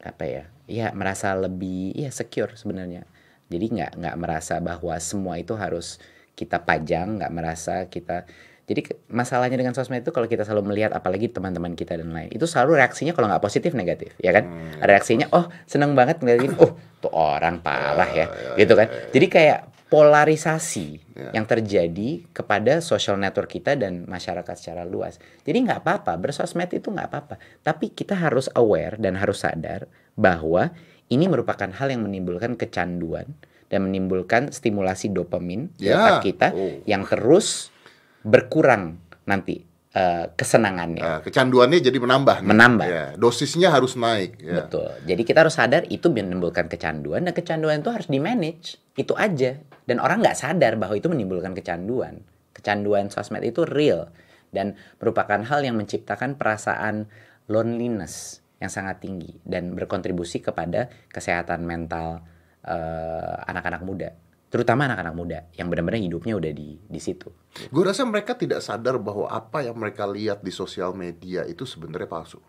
apa 0.06 0.22
ya? 0.22 0.44
Ya, 0.70 0.86
merasa 0.94 1.34
lebih 1.34 1.98
ya 1.98 2.14
secure 2.14 2.54
sebenarnya. 2.54 3.10
Jadi 3.50 3.74
nggak 3.74 3.98
nggak 3.98 4.16
merasa 4.22 4.62
bahwa 4.62 4.94
semua 5.02 5.42
itu 5.42 5.58
harus 5.58 5.98
kita 6.38 6.62
pajang, 6.62 7.18
nggak 7.18 7.32
merasa 7.34 7.90
kita 7.90 8.22
jadi 8.70 8.86
masalahnya 9.10 9.58
dengan 9.58 9.74
sosmed 9.74 10.06
itu 10.06 10.14
kalau 10.14 10.30
kita 10.30 10.46
selalu 10.46 10.70
melihat 10.70 10.94
apalagi 10.94 11.26
teman-teman 11.26 11.74
kita 11.74 11.98
dan 11.98 12.14
lain 12.14 12.30
itu 12.30 12.46
selalu 12.46 12.78
reaksinya 12.78 13.10
kalau 13.10 13.26
nggak 13.26 13.42
positif 13.42 13.74
negatif 13.74 14.14
ya 14.22 14.30
kan 14.30 14.46
hmm, 14.46 14.78
ya. 14.78 14.86
reaksinya 14.86 15.26
oh 15.34 15.50
seneng 15.66 15.98
banget 15.98 16.22
ngeliatin 16.22 16.54
oh 16.62 16.78
tuh 17.02 17.10
orang 17.10 17.58
parah 17.58 18.06
ya, 18.14 18.30
ya, 18.30 18.54
ya 18.54 18.62
gitu 18.62 18.78
kan 18.78 18.86
ya, 18.86 18.94
ya. 18.94 19.10
jadi 19.10 19.26
kayak 19.26 19.58
polarisasi 19.90 20.86
ya. 21.18 21.34
yang 21.34 21.50
terjadi 21.50 22.22
kepada 22.30 22.78
social 22.78 23.18
network 23.18 23.50
kita 23.50 23.74
dan 23.74 24.06
masyarakat 24.06 24.54
secara 24.54 24.86
luas 24.86 25.18
jadi 25.42 25.58
nggak 25.66 25.82
apa-apa 25.82 26.14
bersosmed 26.22 26.70
itu 26.70 26.94
nggak 26.94 27.10
apa-apa 27.10 27.42
tapi 27.66 27.90
kita 27.90 28.14
harus 28.14 28.46
aware 28.54 28.94
dan 29.02 29.18
harus 29.18 29.42
sadar 29.42 29.90
bahwa 30.14 30.70
ini 31.10 31.26
merupakan 31.26 31.66
hal 31.74 31.90
yang 31.90 32.06
menimbulkan 32.06 32.54
kecanduan 32.54 33.34
dan 33.66 33.82
menimbulkan 33.82 34.54
stimulasi 34.54 35.10
dopamin 35.10 35.74
ya. 35.74 35.82
di 35.82 35.86
otak 35.90 36.18
kita 36.22 36.48
oh. 36.54 36.86
yang 36.86 37.02
terus 37.02 37.74
berkurang 38.22 39.00
nanti 39.24 39.62
uh, 39.94 40.30
kesenangannya. 40.34 41.02
Uh, 41.02 41.20
kecanduannya 41.24 41.78
jadi 41.80 41.98
menambah. 41.98 42.36
Nih. 42.42 42.48
Menambah. 42.48 42.86
Ya, 42.86 43.06
dosisnya 43.16 43.68
harus 43.72 43.96
naik. 43.96 44.38
Ya. 44.42 44.62
Betul. 44.64 44.90
Jadi 45.06 45.22
kita 45.26 45.46
harus 45.46 45.56
sadar 45.56 45.86
itu 45.88 46.10
menimbulkan 46.10 46.70
kecanduan 46.70 47.26
dan 47.26 47.34
kecanduan 47.34 47.82
itu 47.82 47.90
harus 47.90 48.08
di 48.10 48.18
manage. 48.22 48.78
Itu 48.94 49.16
aja. 49.16 49.58
Dan 49.86 49.98
orang 49.98 50.22
nggak 50.22 50.38
sadar 50.38 50.78
bahwa 50.78 50.94
itu 50.94 51.10
menimbulkan 51.10 51.56
kecanduan. 51.56 52.22
Kecanduan 52.54 53.08
sosmed 53.08 53.42
itu 53.42 53.64
real 53.64 54.10
dan 54.50 54.74
merupakan 54.98 55.40
hal 55.40 55.62
yang 55.62 55.78
menciptakan 55.78 56.34
perasaan 56.34 57.06
loneliness 57.46 58.42
yang 58.60 58.68
sangat 58.68 59.00
tinggi 59.00 59.40
dan 59.46 59.72
berkontribusi 59.72 60.44
kepada 60.44 60.92
kesehatan 61.08 61.64
mental 61.64 62.20
eh, 62.60 63.34
anak-anak 63.48 63.80
uh, 63.80 63.86
muda 63.86 64.10
terutama 64.50 64.90
anak-anak 64.90 65.14
muda 65.14 65.38
yang 65.54 65.70
benar-benar 65.70 66.02
hidupnya 66.02 66.34
udah 66.34 66.50
di 66.50 66.76
di 66.82 67.00
situ. 67.00 67.30
Gue 67.70 67.86
rasa 67.86 68.02
mereka 68.02 68.34
tidak 68.34 68.60
sadar 68.60 68.98
bahwa 68.98 69.30
apa 69.30 69.62
yang 69.62 69.78
mereka 69.78 70.10
lihat 70.10 70.42
di 70.42 70.50
sosial 70.50 70.90
media 70.92 71.46
itu 71.46 71.62
sebenarnya 71.62 72.10
palsu. 72.10 72.42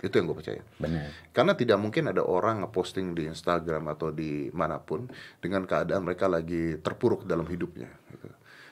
Itu 0.00 0.14
yang 0.16 0.32
gue 0.32 0.38
percaya. 0.40 0.62
Benar. 0.80 1.10
Karena 1.36 1.52
tidak 1.52 1.78
mungkin 1.78 2.08
ada 2.08 2.24
orang 2.24 2.64
ngeposting 2.64 3.12
di 3.12 3.28
Instagram 3.28 3.92
atau 3.92 4.08
di 4.08 4.48
mana 4.56 4.80
pun 4.80 5.04
dengan 5.42 5.68
keadaan 5.68 6.06
mereka 6.06 6.30
lagi 6.30 6.80
terpuruk 6.80 7.28
dalam 7.28 7.44
hidupnya. 7.44 7.92
Gitu. 8.08 8.26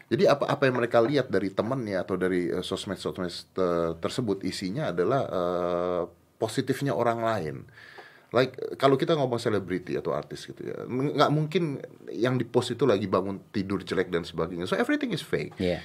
Jadi 0.06 0.24
apa 0.30 0.46
apa 0.46 0.70
yang 0.70 0.78
mereka 0.78 1.02
lihat 1.02 1.26
dari 1.28 1.50
temannya 1.50 1.98
atau 1.98 2.14
dari 2.14 2.46
uh, 2.48 2.62
sosmed-sosmed 2.62 3.58
tersebut 3.98 4.46
isinya 4.46 4.94
adalah 4.94 5.20
uh, 5.26 6.02
positifnya 6.38 6.94
orang 6.94 7.20
lain 7.20 7.56
like 8.36 8.52
kalau 8.76 9.00
kita 9.00 9.16
ngomong 9.16 9.40
selebriti 9.40 9.96
atau 9.96 10.12
artis 10.12 10.44
gitu 10.44 10.60
ya 10.60 10.84
nggak 10.84 11.32
mungkin 11.32 11.80
yang 12.12 12.36
di 12.36 12.44
post 12.44 12.76
itu 12.76 12.84
lagi 12.84 13.08
bangun 13.08 13.40
tidur 13.48 13.80
jelek 13.80 14.12
dan 14.12 14.28
sebagainya 14.28 14.68
so 14.68 14.76
everything 14.76 15.08
is 15.16 15.24
fake 15.24 15.56
yeah. 15.56 15.80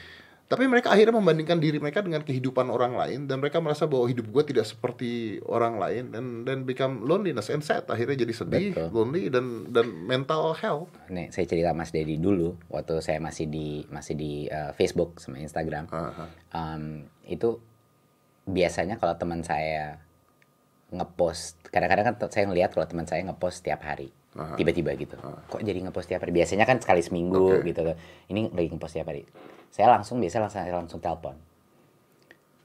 tapi 0.52 0.68
mereka 0.68 0.92
akhirnya 0.92 1.16
membandingkan 1.16 1.64
diri 1.64 1.80
mereka 1.80 2.04
dengan 2.04 2.28
kehidupan 2.28 2.68
orang 2.68 3.00
lain 3.00 3.24
dan 3.24 3.40
mereka 3.40 3.64
merasa 3.64 3.88
bahwa 3.88 4.04
hidup 4.12 4.28
gue 4.28 4.44
tidak 4.52 4.68
seperti 4.68 5.40
orang 5.48 5.80
lain 5.80 6.12
dan 6.12 6.44
dan 6.44 6.68
become 6.68 7.08
loneliness 7.08 7.48
and 7.48 7.64
sad 7.64 7.88
akhirnya 7.88 8.28
jadi 8.28 8.34
sedih 8.36 8.76
Betul. 8.76 8.90
lonely 8.92 9.32
dan 9.32 9.72
dan 9.72 9.88
mental 9.88 10.52
health 10.60 10.92
nih 11.08 11.32
saya 11.32 11.48
cerita 11.48 11.72
mas 11.72 11.96
Dedi 11.96 12.20
dulu 12.20 12.60
waktu 12.68 13.00
saya 13.00 13.24
masih 13.24 13.48
di 13.48 13.88
masih 13.88 14.20
di 14.20 14.52
uh, 14.52 14.76
Facebook 14.76 15.24
sama 15.24 15.40
Instagram 15.40 15.88
uh 15.88 16.12
-huh. 16.12 16.28
um, 16.52 17.08
itu 17.24 17.64
biasanya 18.44 19.00
kalau 19.00 19.16
teman 19.16 19.40
saya 19.40 20.04
ngepost. 20.92 21.72
Kadang-kadang 21.72 22.14
kan 22.14 22.16
saya 22.30 22.46
ngelihat 22.48 22.76
kalau 22.76 22.86
teman 22.86 23.08
saya 23.08 23.24
ngepost 23.24 23.64
tiap 23.64 23.82
hari. 23.84 24.12
Aha. 24.32 24.56
tiba-tiba 24.56 24.96
gitu. 24.96 25.20
Kok 25.20 25.60
jadi 25.60 25.84
ngepost 25.84 26.08
tiap 26.08 26.24
hari? 26.24 26.32
Biasanya 26.32 26.64
kan 26.64 26.80
sekali 26.80 27.04
seminggu 27.04 27.60
Oke. 27.60 27.68
gitu 27.68 27.84
ini 28.32 28.48
lagi 28.56 28.72
ngepost 28.72 28.96
tiap 28.96 29.12
hari. 29.12 29.28
Saya 29.76 29.92
langsung 29.92 30.24
biasa 30.24 30.40
langsung 30.40 30.64
langsung 30.72 31.00
telepon. 31.04 31.36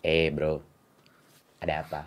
Eh 0.07 0.31
bro 0.31 0.63
ada 1.59 1.83
apa? 1.83 2.01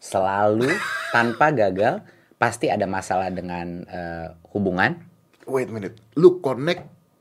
Selalu 0.00 0.72
tanpa 1.14 1.52
gagal 1.52 2.00
pasti 2.40 2.72
ada 2.72 2.88
masalah 2.88 3.28
dengan 3.28 3.84
eh, 3.84 4.28
hubungan. 4.56 4.96
Wait 5.44 5.68
a 5.68 5.72
minute. 5.74 6.00
Lu 6.16 6.40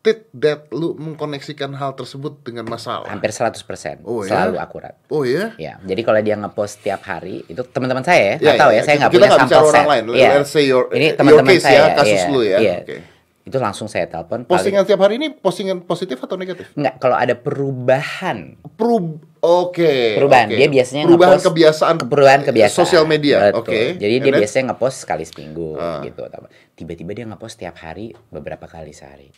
connected 0.01 0.25
that 0.33 0.65
lu 0.71 0.97
mengkoneksikan 0.97 1.77
hal 1.77 1.93
tersebut 1.93 2.41
dengan 2.41 2.65
masalah. 2.65 3.05
hampir 3.07 3.29
100% 3.29 4.01
Oh, 4.01 4.25
ya? 4.25 4.33
selalu 4.33 4.57
akurat 4.57 4.97
Oh 5.07 5.21
ya? 5.21 5.53
Ya, 5.55 5.77
jadi 5.79 6.01
kalau 6.01 6.19
dia 6.19 6.33
ngepost 6.35 6.81
tiap 6.81 7.05
hari 7.05 7.45
itu 7.45 7.61
teman-teman 7.63 8.01
saya 8.01 8.41
ya, 8.41 8.51
Ya, 8.51 8.53
tahu 8.57 8.71
ya, 8.73 8.75
ya, 8.75 8.81
saya 8.81 8.95
nggak 8.97 9.11
punya 9.13 9.29
sampel 9.31 9.61
orang 9.61 9.87
lain. 9.87 10.03
Iya. 10.11 10.29
Let's 10.35 10.49
say 10.49 10.65
your- 10.65 10.89
ini 10.89 11.13
teman-teman 11.13 11.53
case 11.53 11.63
saya, 11.63 11.77
ya, 11.77 11.95
kasus 11.95 12.17
iya, 12.19 12.33
lu 12.33 12.41
ya. 12.41 12.57
iya. 12.57 12.75
Oke. 12.81 12.97
Itu 13.41 13.57
langsung 13.57 13.85
saya 13.85 14.05
telepon. 14.05 14.45
paling- 14.45 14.49
Postingan 14.49 14.83
tiap 14.85 15.01
hari 15.01 15.17
ini 15.17 15.27
postingan 15.31 15.77
positif 15.83 16.17
atau 16.17 16.33
negatif? 16.33 16.65
nggak 16.73 16.97
kalau 16.97 17.13
ada 17.15 17.33
perubahan, 17.35 18.57
Perub 18.71 19.21
Oke. 19.39 20.17
perubahan 20.17 20.45
oke. 20.47 20.55
dia 20.55 20.67
biasanya 20.67 21.03
perubahan 21.05 21.37
ngepost 21.37 21.45
kebiasaan 21.47 21.95
perubahan 21.99 22.41
kebiasaan 22.43 22.77
sosial 22.79 23.05
media. 23.05 23.49
Oke. 23.51 23.97
Jadi 23.97 24.13
dia 24.15 24.17
And 24.19 24.25
then- 24.27 24.41
biasanya 24.41 24.65
ngepost 24.71 24.97
sekali 24.99 25.25
seminggu 25.25 25.77
Ah. 25.77 26.01
gitu. 26.01 26.25
Tiba-tiba 26.73 27.11
dia 27.13 27.25
ngepost 27.27 27.57
tiap 27.57 27.77
hari 27.77 28.13
beberapa 28.29 28.65
kali 28.65 28.89
sehari. 28.91 29.29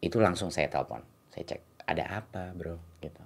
Itu 0.00 0.20
langsung 0.20 0.52
saya 0.52 0.68
telepon. 0.68 1.02
Saya 1.32 1.44
cek 1.56 1.62
ada 1.86 2.22
apa, 2.22 2.50
Bro? 2.52 2.82
Gitu. 3.00 3.22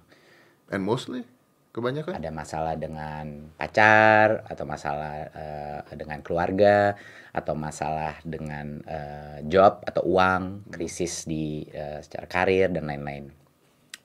and 0.70 0.86
mostly 0.86 1.26
kebanyakan 1.70 2.18
ada 2.18 2.30
masalah 2.30 2.74
dengan 2.78 3.50
pacar 3.58 4.46
atau 4.46 4.64
masalah 4.66 5.14
eh, 5.34 5.80
dengan 5.98 6.22
keluarga 6.22 6.94
atau 7.30 7.54
masalah 7.54 8.18
dengan 8.22 8.82
eh, 8.86 9.38
job 9.46 9.82
atau 9.86 10.02
uang 10.06 10.70
krisis 10.70 11.26
di 11.26 11.66
eh, 11.70 12.02
secara 12.02 12.26
karir 12.26 12.70
dan 12.74 12.86
lain-lain 12.86 13.30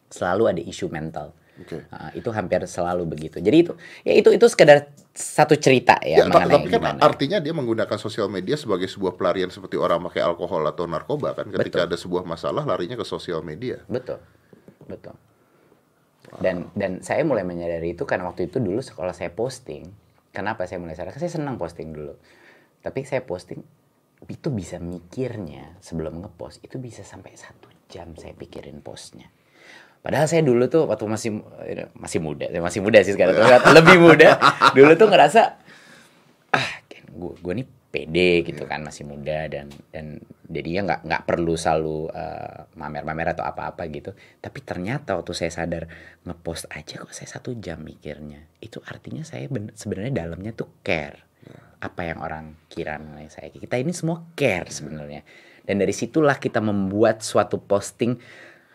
selalu 0.10 0.58
ada 0.58 0.62
isu 0.62 0.90
mental 0.90 1.34
Oke. 1.56 1.88
Ah, 1.88 2.12
itu 2.12 2.28
hampir 2.36 2.60
selalu 2.68 3.08
begitu. 3.08 3.40
Jadi 3.40 3.58
itu 3.64 3.74
ya 4.04 4.14
itu 4.16 4.30
itu 4.36 4.46
sekedar 4.52 4.92
satu 5.16 5.56
cerita 5.56 5.96
ya, 6.04 6.20
Ya, 6.20 6.28
mengenai 6.28 6.52
tapi 6.52 6.68
kan 6.68 6.80
gimana. 6.84 7.00
artinya 7.00 7.38
dia 7.40 7.56
menggunakan 7.56 7.96
sosial 7.96 8.28
media 8.28 8.60
sebagai 8.60 8.92
sebuah 8.92 9.16
pelarian 9.16 9.48
seperti 9.48 9.80
orang 9.80 10.04
pakai 10.12 10.20
alkohol 10.20 10.68
atau 10.68 10.84
narkoba 10.84 11.32
kan 11.32 11.48
ketika 11.48 11.88
ada 11.88 11.96
sebuah 11.96 12.28
masalah 12.28 12.68
larinya 12.68 13.00
ke 13.00 13.08
sosial 13.08 13.40
media. 13.40 13.80
betul. 13.88 14.20
Betul. 14.86 15.16
Dan 16.44 16.68
dan 16.76 17.00
saya 17.00 17.24
mulai 17.24 17.48
menyadari 17.48 17.96
itu 17.96 18.04
karena 18.04 18.28
waktu 18.28 18.52
itu 18.52 18.60
dulu 18.60 18.84
sekolah 18.84 19.16
saya 19.16 19.32
posting. 19.32 19.88
Kenapa 20.36 20.68
saya 20.68 20.84
mulai 20.84 21.00
sadar? 21.00 21.16
Karena 21.16 21.24
saya 21.32 21.40
senang 21.40 21.56
posting 21.56 21.96
dulu. 21.96 22.12
Tapi 22.84 23.08
saya 23.08 23.24
posting 23.24 23.64
itu 24.28 24.50
bisa 24.52 24.82
mikirnya 24.82 25.80
sebelum 25.80 26.20
ngepost 26.20 26.60
itu 26.66 26.76
bisa 26.82 27.06
sampai 27.06 27.38
satu 27.38 27.70
jam 27.88 28.12
saya 28.18 28.34
pikirin 28.34 28.82
postnya 28.82 29.30
padahal 30.06 30.30
saya 30.30 30.46
dulu 30.46 30.70
tuh 30.70 30.86
waktu 30.86 31.10
masih 31.10 31.32
masih 31.98 32.22
muda 32.22 32.46
saya 32.46 32.62
masih 32.62 32.82
muda 32.86 33.02
sih 33.02 33.18
sekarang 33.18 33.34
tapi 33.42 33.74
lebih 33.82 33.98
muda. 33.98 34.38
Dulu 34.78 34.94
tuh 34.94 35.10
ngerasa 35.10 35.42
ah 36.54 36.70
gue 37.10 37.34
gue 37.42 37.54
nih 37.58 37.68
pede 37.96 38.44
gitu 38.44 38.68
kan 38.68 38.84
masih 38.84 39.08
muda 39.08 39.48
dan 39.48 39.72
dan 39.90 40.20
jadinya 40.52 40.94
nggak 40.94 41.02
nggak 41.08 41.24
perlu 41.24 41.56
selalu 41.56 42.12
eh, 42.12 42.70
mamer-mamer 42.78 43.34
atau 43.34 43.48
apa-apa 43.48 43.88
gitu. 43.90 44.14
Tapi 44.38 44.60
ternyata 44.62 45.18
waktu 45.18 45.34
saya 45.34 45.50
sadar 45.50 45.88
ngepost 46.28 46.70
aja 46.70 47.02
kok 47.02 47.16
saya 47.16 47.40
satu 47.40 47.56
jam 47.56 47.82
mikirnya 47.82 48.46
itu 48.62 48.84
artinya 48.86 49.26
saya 49.26 49.50
ben- 49.50 49.74
sebenarnya 49.74 50.28
dalamnya 50.28 50.52
tuh 50.52 50.70
care. 50.84 51.24
Apa 51.82 52.06
yang 52.06 52.20
orang 52.20 52.60
kira 52.68 53.00
mengenai 53.02 53.32
saya. 53.32 53.48
Kita 53.48 53.80
ini 53.80 53.96
semua 53.96 54.22
care 54.38 54.68
sebenarnya. 54.70 55.24
Dan 55.66 55.82
dari 55.82 55.96
situlah 55.96 56.38
kita 56.38 56.62
membuat 56.62 57.26
suatu 57.26 57.58
posting 57.58 58.20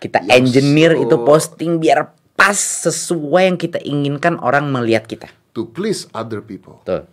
kita 0.00 0.24
Yang 0.24 0.56
engineer 0.56 0.92
so- 0.96 1.02
itu 1.04 1.16
posting 1.22 1.72
biar 1.78 2.10
pas 2.34 2.56
sesuai 2.56 3.52
yang 3.52 3.58
kita 3.60 3.78
inginkan 3.84 4.40
orang 4.40 4.72
melihat 4.72 5.04
kita 5.04 5.28
To 5.50 5.66
please 5.66 6.06
other 6.14 6.38
people. 6.38 6.78
Betul. 6.86 7.10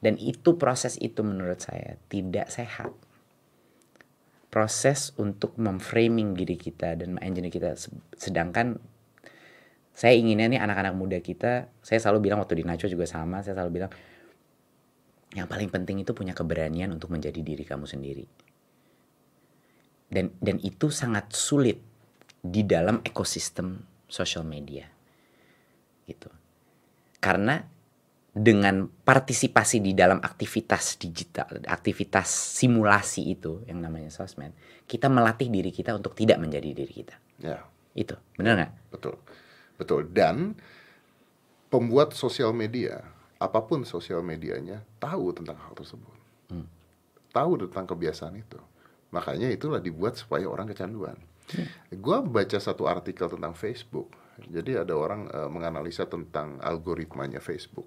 Dan 0.00 0.16
itu 0.16 0.56
proses 0.56 0.96
itu 0.96 1.20
menurut 1.20 1.60
saya 1.60 2.00
tidak 2.08 2.48
sehat. 2.48 2.88
Proses 4.48 5.12
untuk 5.20 5.54
memframing 5.60 6.32
diri 6.32 6.56
kita 6.56 6.96
dan 6.96 7.20
mengengineer 7.20 7.52
kita. 7.52 7.70
Se- 7.76 7.92
Sedangkan 8.16 8.80
saya 9.92 10.16
inginnya 10.16 10.48
nih 10.48 10.56
anak-anak 10.56 10.96
muda 10.96 11.20
kita, 11.20 11.68
saya 11.84 12.00
selalu 12.00 12.32
bilang 12.32 12.40
waktu 12.40 12.56
di 12.56 12.64
Nacho 12.64 12.88
juga 12.88 13.04
sama, 13.04 13.44
saya 13.44 13.60
selalu 13.60 13.72
bilang 13.76 13.92
yang 15.36 15.44
paling 15.44 15.68
penting 15.68 16.00
itu 16.00 16.16
punya 16.16 16.32
keberanian 16.32 16.90
untuk 16.90 17.12
menjadi 17.12 17.44
diri 17.44 17.62
kamu 17.62 17.84
sendiri. 17.84 18.24
Dan 20.08 20.32
dan 20.40 20.56
itu 20.64 20.88
sangat 20.88 21.28
sulit 21.36 21.78
di 22.40 22.64
dalam 22.64 23.04
ekosistem 23.04 23.78
social 24.08 24.42
media. 24.42 24.88
Gitu. 26.08 26.28
Karena 27.20 27.60
dengan 28.30 28.86
partisipasi 28.88 29.82
di 29.82 29.92
dalam 29.92 30.22
aktivitas 30.22 30.96
digital, 30.96 31.60
aktivitas 31.66 32.30
simulasi 32.30 33.34
itu 33.34 33.60
yang 33.68 33.84
namanya 33.84 34.08
sosmed, 34.08 34.54
kita 34.86 35.10
melatih 35.10 35.50
diri 35.52 35.74
kita 35.74 35.92
untuk 35.94 36.16
tidak 36.16 36.40
menjadi 36.40 36.70
diri 36.72 36.92
kita. 36.92 37.16
Ya, 37.42 37.66
Itu, 37.92 38.14
benar 38.38 38.54
nggak? 38.56 38.72
betul. 38.94 39.14
Betul. 39.80 40.00
Dan 40.12 40.54
pembuat 41.72 42.12
sosial 42.12 42.52
media, 42.52 43.00
apa 43.40 43.64
pun 43.64 43.82
sosial 43.88 44.20
medianya, 44.20 44.84
tahu 45.00 45.32
tentang 45.32 45.56
hal 45.56 45.72
tersebut. 45.72 46.20
Tahu 47.30 47.62
tentang 47.66 47.86
kebiasaan 47.86 48.34
itu. 48.36 48.58
Makanya 49.14 49.50
itulah 49.54 49.78
dibuat 49.78 50.18
supaya 50.18 50.50
orang 50.50 50.66
kecanduan. 50.70 51.14
Gua 51.98 52.22
baca 52.22 52.58
satu 52.58 52.86
artikel 52.86 53.26
tentang 53.26 53.54
Facebook. 53.54 54.12
Jadi 54.40 54.78
ada 54.78 54.94
orang 54.96 55.28
eh, 55.28 55.50
menganalisa 55.50 56.08
tentang 56.08 56.56
algoritmanya 56.62 57.42
Facebook. 57.42 57.86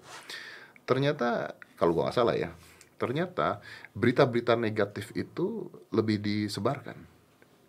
Ternyata 0.86 1.56
kalau 1.74 1.96
gua 1.96 2.08
nggak 2.08 2.16
salah 2.16 2.36
ya, 2.36 2.50
ternyata 3.00 3.58
berita-berita 3.96 4.54
negatif 4.54 5.10
itu 5.18 5.66
lebih 5.90 6.22
disebarkan. 6.22 6.96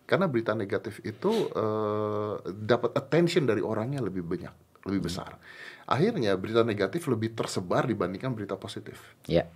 Karena 0.06 0.30
berita 0.30 0.54
negatif 0.54 1.02
itu 1.02 1.50
eh, 1.50 2.36
dapat 2.46 2.94
attention 2.94 3.50
dari 3.50 3.66
orangnya 3.66 4.06
lebih 4.06 4.22
banyak, 4.22 4.86
lebih 4.86 5.10
besar. 5.10 5.42
Akhirnya 5.86 6.38
berita 6.38 6.62
negatif 6.62 7.10
lebih 7.10 7.34
tersebar 7.34 7.90
dibandingkan 7.90 8.34
berita 8.34 8.58
positif. 8.58 9.02
Ya, 9.26 9.50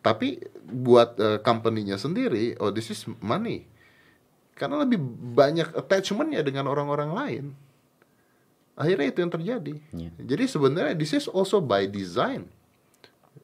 Tapi 0.00 0.40
buat 0.64 1.16
eh, 1.20 1.38
company-nya 1.44 2.00
sendiri, 2.00 2.56
oh 2.56 2.72
this 2.72 2.88
is 2.88 3.04
money. 3.20 3.68
Karena 4.62 4.86
lebih 4.86 5.02
banyak 5.34 5.74
attachment-nya 5.74 6.38
dengan 6.46 6.70
orang-orang 6.70 7.10
lain. 7.10 7.44
Akhirnya 8.78 9.10
itu 9.10 9.18
yang 9.18 9.34
terjadi. 9.34 9.74
Iya. 9.90 10.10
Jadi 10.22 10.44
sebenarnya 10.46 10.94
this 10.94 11.18
is 11.18 11.26
also 11.26 11.58
by 11.58 11.90
design. 11.90 12.46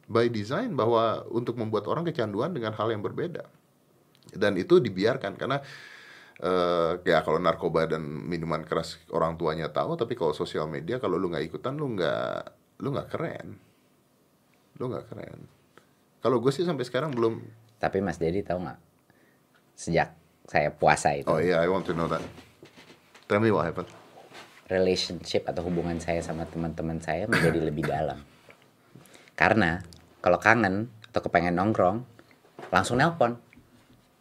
By 0.07 0.31
design 0.31 0.79
bahwa 0.79 1.27
untuk 1.35 1.59
membuat 1.59 1.91
orang 1.91 2.07
kecanduan 2.07 2.55
dengan 2.55 2.71
hal 2.71 2.95
yang 2.95 3.03
berbeda. 3.03 3.51
Dan 4.31 4.63
itu 4.63 4.79
dibiarkan 4.79 5.35
karena 5.35 5.59
eh 6.39 7.03
ya 7.03 7.19
kalau 7.27 7.43
narkoba 7.43 7.91
dan 7.91 8.07
minuman 8.07 8.63
keras 8.63 9.03
orang 9.11 9.35
tuanya 9.35 9.67
tahu, 9.75 9.99
tapi 9.99 10.15
kalau 10.15 10.31
sosial 10.31 10.71
media 10.71 11.03
kalau 11.03 11.19
lu 11.19 11.35
nggak 11.35 11.51
ikutan 11.51 11.75
lu 11.75 11.99
nggak 11.99 12.55
lu 12.79 12.95
nggak 12.95 13.11
keren. 13.11 13.59
Lu 14.79 14.87
nggak 14.87 15.11
keren. 15.11 15.51
Kalau 16.23 16.39
gue 16.39 16.55
sih 16.55 16.63
sampai 16.63 16.87
sekarang 16.87 17.11
belum. 17.11 17.43
tapi 17.83 17.99
Mas 18.03 18.23
Dedi 18.23 18.47
tahu 18.47 18.63
nggak? 18.63 18.79
Sejak 19.75 20.18
saya 20.49 20.73
puasa 20.73 21.13
itu, 21.13 21.29
Oh 21.29 21.39
iya, 21.39 21.61
I 21.61 21.69
want 21.69 21.85
to 21.87 21.95
know 21.95 22.09
that. 22.09 22.25
Tell 23.29 23.39
me 23.39 23.53
what 23.53 23.69
happened. 23.69 23.93
relationship 24.69 25.49
atau 25.49 25.65
hubungan 25.65 25.97
saya 25.97 26.21
sama 26.21 26.45
teman-teman 26.45 27.01
saya 27.01 27.25
menjadi 27.25 27.61
lebih 27.73 27.89
dalam. 27.89 28.21
Karena 29.33 29.81
kalau 30.21 30.37
kangen 30.37 30.93
atau 31.09 31.25
kepengen 31.25 31.57
nongkrong, 31.57 32.05
langsung 32.69 33.01
nelpon. 33.01 33.41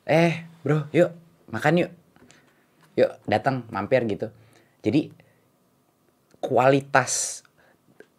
Eh, 0.08 0.48
bro, 0.64 0.88
yuk 0.96 1.12
makan 1.52 1.84
yuk. 1.84 1.92
Yuk 2.96 3.12
datang 3.28 3.68
mampir 3.70 4.08
gitu. 4.08 4.32
Jadi 4.82 5.12
kualitas 6.40 7.44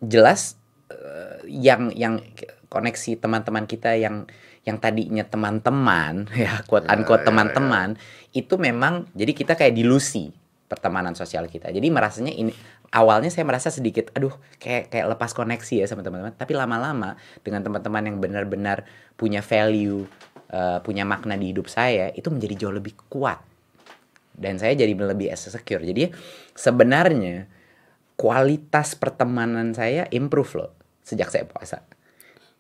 jelas 0.05 0.61
eh, 0.93 1.49
yang 1.49 1.89
yang 1.97 2.21
koneksi 2.69 3.17
teman-teman 3.25 3.65
kita 3.65 3.97
yang 3.97 4.29
yang 4.69 4.77
tadinya 4.77 5.25
teman-teman 5.25 6.29
ya 6.45 6.61
quote 6.69 6.85
Ya, 6.85 6.93
unquote 6.93 7.25
ya, 7.25 7.33
teman-teman 7.33 7.97
itu 8.37 8.55
memang 8.61 9.09
jadi 9.17 9.33
kita 9.33 9.57
kayak 9.57 9.73
dilusi 9.73 10.29
pertemanan 10.69 11.17
sosial 11.17 11.49
kita. 11.49 11.73
Jadi 11.73 11.89
merasanya 11.89 12.29
ini 12.29 12.53
awalnya 12.93 13.33
saya 13.33 13.49
merasa 13.49 13.73
sedikit 13.73 14.13
aduh 14.13 14.37
kayak 14.61 14.93
kayak 14.93 15.17
lepas 15.17 15.33
koneksi 15.33 15.75
ya 15.81 15.87
sama 15.89 16.05
teman-teman, 16.05 16.37
tapi 16.37 16.53
lama-lama 16.53 17.17
dengan 17.41 17.65
teman-teman 17.65 18.05
yang 18.05 18.17
benar-benar 18.21 18.85
punya 19.17 19.41
value, 19.41 20.05
eh, 20.53 20.79
punya 20.85 21.09
makna 21.09 21.41
di 21.41 21.57
hidup 21.57 21.73
saya 21.73 22.13
itu 22.13 22.29
menjadi 22.29 22.69
jauh 22.69 22.77
lebih 22.77 22.93
kuat. 23.09 23.41
Dan 24.39 24.55
saya 24.61 24.79
jadi 24.79 24.95
lebih 24.95 25.35
secure. 25.35 25.83
Jadi 25.83 26.15
sebenarnya 26.55 27.51
kualitas 28.15 28.95
pertemanan 28.95 29.75
saya 29.75 30.07
improve 30.15 30.53
loh 30.63 30.71
sejak 31.03 31.33
saya 31.33 31.43
puasa. 31.43 31.83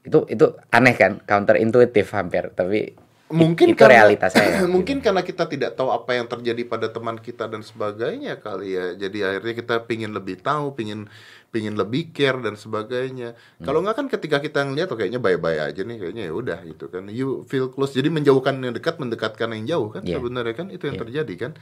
Itu 0.09 0.25
itu 0.27 0.47
aneh 0.69 0.97
kan, 0.97 1.21
counter 1.23 1.55
intuitif 1.57 2.09
hampir, 2.11 2.49
tapi 2.51 2.97
mungkin 3.29 3.77
itu 3.77 3.77
karena, 3.77 4.09
realitas 4.09 4.33
saya. 4.33 4.65
mungkin 4.75 5.05
karena 5.05 5.21
kita 5.21 5.45
tidak 5.45 5.77
tahu 5.77 5.93
apa 5.93 6.17
yang 6.17 6.25
terjadi 6.25 6.65
pada 6.65 6.89
teman 6.89 7.21
kita 7.21 7.45
dan 7.45 7.61
sebagainya 7.61 8.41
kali 8.41 8.73
ya 8.73 8.97
jadi 8.97 9.19
akhirnya 9.37 9.55
kita 9.55 9.75
pingin 9.85 10.17
lebih 10.17 10.41
tahu 10.41 10.73
pingin 10.73 11.13
pingin 11.49 11.77
lebih 11.77 12.09
care 12.09 12.41
dan 12.41 12.57
sebagainya 12.57 13.37
Hmm. 13.61 13.65
kalau 13.69 13.85
nggak 13.85 13.97
kan 13.97 14.07
ketika 14.09 14.41
kita 14.41 14.65
ngeliat 14.65 14.89
oh, 14.89 14.97
kayaknya 14.97 15.21
bye-bye 15.21 15.61
aja 15.61 15.81
nih 15.85 15.97
kayaknya 16.01 16.25
ya 16.25 16.33
udah 16.33 16.59
gitu 16.65 16.89
kan 16.89 17.05
you 17.13 17.45
feel 17.45 17.69
close 17.69 17.93
jadi 17.93 18.09
menjauhkan 18.09 18.65
yang 18.65 18.73
dekat 18.73 18.97
mendekatkan 18.97 19.53
yang 19.53 19.65
jauh 19.67 19.89
kan 19.93 20.09
Yeah. 20.09 20.17
sebenarnya 20.17 20.55
kan 20.57 20.67
itu 20.73 20.89
yang 20.89 20.97
Yeah. 20.97 21.05
terjadi 21.05 21.35
kan 21.37 21.53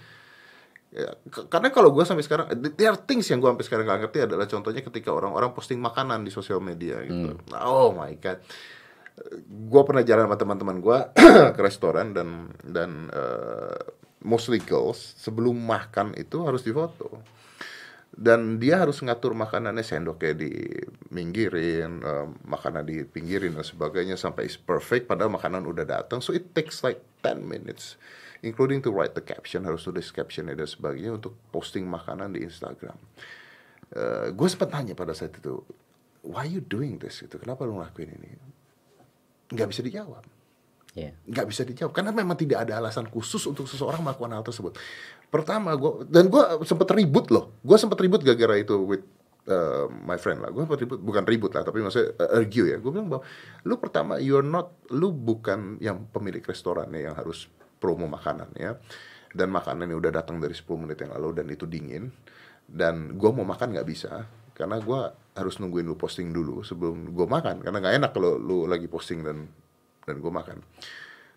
Ya, 0.97 1.13
karena 1.53 1.69
kalau 1.69 1.93
gue 1.93 2.09
sampai 2.09 2.25
sekarang 2.25 2.49
there 2.73 2.89
are 2.89 2.97
things 2.97 3.29
yang 3.29 3.45
gue 3.45 3.53
sampai 3.53 3.69
sekarang 3.69 3.85
gak 3.85 4.09
ngerti 4.09 4.25
adalah 4.25 4.49
contohnya 4.49 4.81
ketika 4.81 5.13
orang-orang 5.13 5.53
posting 5.53 5.77
makanan 5.77 6.25
di 6.25 6.33
sosial 6.33 6.65
media 6.65 7.05
gitu. 7.05 7.37
Oh 7.53 7.93
my 7.93 8.17
god. 8.17 8.41
Gue 9.45 9.83
pernah 9.85 10.01
jalan 10.01 10.25
sama 10.25 10.41
teman-teman 10.41 10.77
gue 10.81 10.99
ke 11.57 11.61
restoran 11.61 12.17
dan 12.17 12.49
dan 12.65 13.13
eh, 13.13 13.77
mostly 14.25 14.57
girls 14.57 15.21
sebelum 15.21 15.53
makan 15.53 16.17
itu 16.17 16.41
harus 16.49 16.65
difoto. 16.65 17.21
Dan 18.17 18.57
dia 18.57 18.81
harus 18.81 18.97
ngatur 19.05 19.37
makanannya 19.37 19.85
sendoknya 19.85 20.33
diminggirin 20.33 22.01
eh, 22.01 22.27
makanan 22.49 22.89
dipinggirin 22.89 23.53
dan 23.53 23.69
sebagainya 23.69 24.17
sampai 24.17 24.49
is 24.49 24.57
perfect 24.57 25.13
padahal 25.13 25.29
makanan 25.29 25.69
udah 25.69 25.85
datang. 25.85 26.25
So 26.25 26.33
it 26.33 26.57
takes 26.57 26.81
like 26.81 27.05
10 27.21 27.45
minutes 27.45 28.01
including 28.45 28.83
to 28.85 28.93
write 28.93 29.15
the 29.17 29.25
caption 29.25 29.65
harus 29.65 29.87
tulis 29.87 30.09
captionnya 30.11 30.53
dan 30.53 30.69
sebagainya 30.69 31.17
untuk 31.17 31.37
posting 31.49 31.89
makanan 31.89 32.35
di 32.35 32.45
Instagram 32.45 32.97
gue 34.35 34.49
sempat 34.51 34.75
tanya 34.75 34.99
pada 34.99 35.15
saat 35.15 35.33
itu 35.39 35.63
why 36.27 36.43
you 36.43 36.59
doing 36.59 36.99
this 36.99 37.23
gitu 37.23 37.39
kenapa 37.39 37.63
lu 37.63 37.79
ngelakuin 37.79 38.11
ini 38.19 38.29
nggak 39.55 39.69
bisa 39.71 39.81
dijawab 39.87 40.27
Iya. 40.97 41.13
nggak 41.29 41.47
bisa 41.53 41.61
dijawab 41.69 41.93
karena 41.93 42.09
memang 42.09 42.41
tidak 42.41 42.65
ada 42.65 42.81
alasan 42.81 43.05
khusus 43.13 43.45
untuk 43.45 43.69
seseorang 43.69 44.01
melakukan 44.01 44.33
hal 44.33 44.41
tersebut. 44.41 44.81
Pertama 45.29 45.77
gue 45.77 46.09
dan 46.09 46.33
gue 46.33 46.41
sempat 46.65 46.89
ribut 46.97 47.29
loh, 47.29 47.53
gue 47.61 47.77
sempat 47.77 48.01
ribut 48.01 48.25
gara-gara 48.25 48.57
itu 48.57 48.81
with 48.81 49.05
uh, 49.45 49.93
my 49.93 50.17
friend 50.17 50.41
lah. 50.41 50.49
Gue 50.49 50.65
sempat 50.65 50.81
ribut 50.81 50.97
bukan 51.05 51.25
ribut 51.29 51.53
lah, 51.53 51.69
tapi 51.69 51.85
maksudnya 51.85 52.17
uh, 52.17 52.41
argue 52.41 52.73
ya. 52.73 52.81
Gue 52.81 52.97
bilang 52.97 53.13
bahwa 53.13 53.29
lu 53.69 53.77
pertama 53.77 54.17
you're 54.17 54.41
not, 54.41 54.73
lu 54.89 55.13
bukan 55.13 55.77
yang 55.85 56.09
pemilik 56.17 56.41
restorannya 56.41 57.13
yang 57.13 57.15
harus 57.15 57.53
promo 57.87 58.11
makanan 58.11 58.51
ya. 58.59 58.75
Dan 59.31 59.55
makanannya 59.55 59.95
udah 59.95 60.11
datang 60.11 60.43
dari 60.43 60.59
10 60.59 60.67
menit 60.83 60.99
yang 60.99 61.15
lalu 61.15 61.39
dan 61.39 61.47
itu 61.47 61.71
dingin. 61.71 62.11
Dan 62.67 63.15
gue 63.15 63.31
mau 63.31 63.47
makan 63.47 63.79
nggak 63.79 63.87
bisa 63.87 64.27
karena 64.59 64.83
gue 64.83 65.01
harus 65.39 65.55
nungguin 65.63 65.87
lu 65.87 65.95
posting 65.95 66.35
dulu 66.35 66.67
sebelum 66.67 67.15
gue 67.15 67.27
makan 67.29 67.61
karena 67.61 67.79
nggak 67.79 67.95
enak 68.03 68.11
kalau 68.17 68.41
lu 68.41 68.65
lagi 68.65 68.89
posting 68.91 69.23
dan 69.23 69.47
dan 70.03 70.19
gue 70.19 70.33
makan. 70.35 70.59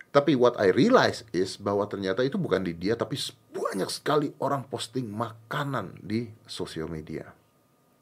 Tapi 0.09 0.33
what 0.33 0.57
I 0.57 0.73
realize 0.73 1.21
is 1.29 1.61
bahwa 1.61 1.85
ternyata 1.85 2.25
itu 2.25 2.41
bukan 2.41 2.65
di 2.65 2.73
dia, 2.73 2.97
tapi 2.97 3.13
banyak 3.53 3.89
sekali 3.93 4.33
orang 4.41 4.65
posting 4.65 5.05
makanan 5.05 6.01
di 6.01 6.25
sosial 6.49 6.89
media. 6.89 7.29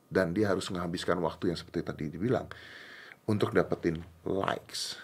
Dan 0.08 0.32
dia 0.32 0.48
harus 0.48 0.72
menghabiskan 0.72 1.20
waktu 1.20 1.52
yang 1.52 1.60
seperti 1.60 1.84
tadi 1.84 2.08
dibilang 2.08 2.48
untuk 3.28 3.52
dapetin 3.52 4.00
likes. 4.24 4.96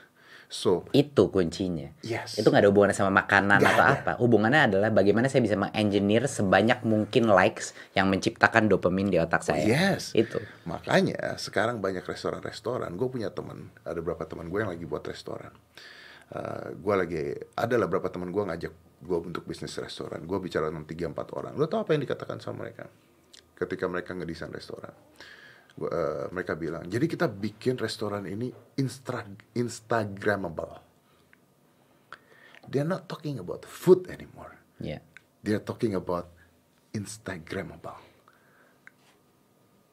So, 0.53 0.85
Itu 0.93 1.33
kuncinya. 1.33 1.89
yes. 2.05 2.37
Itu 2.37 2.53
nggak 2.53 2.61
ada 2.61 2.69
hubungannya 2.69 2.93
sama 2.93 3.09
makanan 3.25 3.57
Nggak 3.57 3.73
atau 3.73 3.85
ada. 3.89 3.93
apa. 3.97 4.11
Hubungannya 4.21 4.61
adalah 4.69 4.93
bagaimana 4.93 5.25
saya 5.25 5.41
bisa 5.41 5.57
mengengineer 5.57 6.29
sebanyak 6.29 6.85
mungkin 6.85 7.25
likes 7.25 7.73
yang 7.97 8.05
menciptakan 8.05 8.69
dopamin 8.69 9.09
di 9.09 9.17
otak 9.17 9.41
saya. 9.41 9.65
Yes. 9.65 10.13
Itu. 10.13 10.37
Makanya 10.69 11.41
sekarang 11.41 11.81
banyak 11.81 12.05
restoran-restoran. 12.05 12.93
Gue 12.93 13.09
punya 13.09 13.33
teman, 13.33 13.73
ada 13.81 13.97
beberapa 13.97 14.29
teman 14.29 14.53
gue 14.53 14.61
yang 14.61 14.69
lagi 14.69 14.85
buat 14.85 15.01
restoran. 15.09 15.49
Uh, 16.29 16.69
gue 16.77 16.95
lagi 17.01 17.23
ada 17.57 17.73
lah 17.73 17.89
beberapa 17.89 18.13
teman 18.13 18.29
gue 18.29 18.43
ngajak 18.45 18.73
gue 19.09 19.17
untuk 19.25 19.49
bisnis 19.49 19.73
restoran. 19.81 20.21
Gue 20.29 20.37
bicara 20.37 20.69
dengan 20.69 20.85
tiga 20.85 21.09
empat 21.09 21.33
orang. 21.33 21.57
Lo 21.57 21.65
tau 21.65 21.81
apa 21.81 21.97
yang 21.97 22.05
dikatakan 22.05 22.37
sama 22.37 22.69
mereka 22.69 22.85
ketika 23.57 23.89
mereka 23.89 24.13
ngedesain 24.13 24.53
restoran? 24.53 24.93
Gua, 25.73 25.89
uh, 25.89 26.25
mereka 26.29 26.53
bilang, 26.53 26.85
jadi 26.85 27.05
kita 27.09 27.25
bikin 27.25 27.81
restoran 27.81 28.29
ini 28.29 28.53
instra 28.77 29.25
Instagramable. 29.57 30.77
They're 32.69 32.87
not 32.87 33.09
talking 33.09 33.41
about 33.41 33.65
food 33.65 34.05
anymore. 34.07 34.53
Ya. 34.77 35.01
They're 35.43 35.63
talking 35.63 35.97
about 35.97 36.31
Instagramable. 36.93 37.99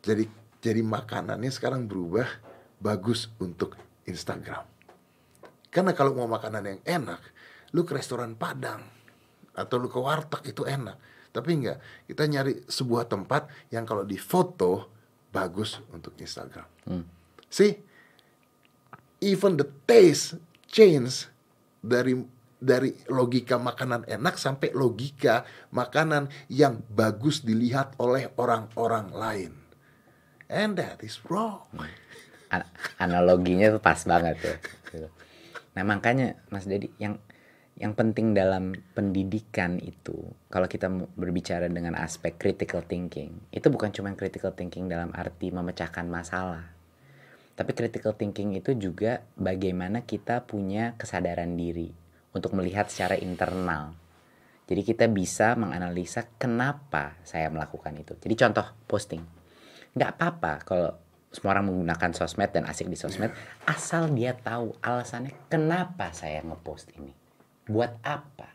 Jadi 0.05 0.25
jadi 0.61 0.85
makanannya 0.85 1.49
sekarang 1.49 1.89
berubah 1.89 2.29
bagus 2.77 3.33
untuk 3.41 3.77
Instagram. 4.05 4.65
Karena 5.73 5.97
kalau 5.97 6.13
mau 6.13 6.29
makanan 6.29 6.65
yang 6.67 6.81
enak, 6.85 7.21
lu 7.73 7.89
ke 7.89 7.97
restoran 7.97 8.37
Padang 8.37 8.85
atau 9.57 9.77
lu 9.81 9.89
ke 9.89 9.97
warteg 9.97 10.53
itu 10.53 10.69
enak. 10.69 10.97
Tapi 11.31 11.51
enggak, 11.57 11.79
kita 12.11 12.27
nyari 12.27 12.67
sebuah 12.67 13.07
tempat 13.07 13.71
yang 13.71 13.87
kalau 13.87 14.03
difoto 14.03 15.00
bagus 15.31 15.79
untuk 15.95 16.15
Instagram. 16.19 16.67
See, 17.51 17.79
even 19.23 19.59
the 19.59 19.67
taste 19.87 20.39
change 20.67 21.27
dari 21.81 22.15
dari 22.61 22.93
logika 23.09 23.57
makanan 23.57 24.05
enak 24.05 24.37
sampai 24.37 24.71
logika 24.77 25.49
makanan 25.73 26.29
yang 26.53 26.85
bagus 26.93 27.41
dilihat 27.41 27.97
oleh 27.97 28.29
orang-orang 28.37 29.09
lain. 29.17 29.53
And 30.51 30.77
that 30.77 31.01
is 31.01 31.17
wrong. 31.31 31.65
An- 32.53 32.69
analoginya 33.01 33.73
tuh 33.73 33.83
pas 33.83 34.03
banget. 34.05 34.61
Gitu. 34.93 35.09
Nah 35.73 35.83
makanya 35.87 36.37
Mas 36.53 36.69
Dedi 36.69 36.93
yang 37.01 37.17
yang 37.81 37.97
penting 37.97 38.37
dalam 38.37 38.77
pendidikan 38.93 39.81
itu 39.81 40.13
kalau 40.53 40.69
kita 40.69 40.93
berbicara 41.17 41.65
dengan 41.65 41.97
aspek 41.97 42.37
critical 42.37 42.85
thinking 42.85 43.41
itu 43.49 43.73
bukan 43.73 43.89
cuma 43.89 44.13
critical 44.13 44.53
thinking 44.53 44.85
dalam 44.85 45.09
arti 45.17 45.49
memecahkan 45.49 46.05
masalah. 46.05 46.77
Tapi 47.57 47.73
critical 47.73 48.13
thinking 48.13 48.53
itu 48.53 48.77
juga 48.77 49.25
bagaimana 49.33 50.05
kita 50.05 50.45
punya 50.45 50.93
kesadaran 51.01 51.57
diri 51.57 51.89
untuk 52.37 52.53
melihat 52.53 52.93
secara 52.93 53.17
internal. 53.17 53.97
Jadi 54.69 54.85
kita 54.85 55.09
bisa 55.09 55.57
menganalisa 55.57 56.29
kenapa 56.37 57.17
saya 57.25 57.49
melakukan 57.49 57.97
itu. 57.97 58.13
Jadi 58.21 58.35
contoh 58.37 58.67
posting. 58.85 59.25
Nggak 59.97 60.21
apa-apa 60.21 60.53
kalau 60.69 60.93
semua 61.33 61.57
orang 61.57 61.73
menggunakan 61.73 62.13
sosmed 62.13 62.53
dan 62.53 62.69
asik 62.69 62.93
di 62.93 62.99
sosmed 62.99 63.31
asal 63.65 64.11
dia 64.11 64.35
tahu 64.35 64.75
alasannya 64.83 65.31
kenapa 65.47 66.11
saya 66.11 66.43
ngepost 66.43 66.91
ini 66.99 67.20
buat 67.71 68.03
apa? 68.03 68.51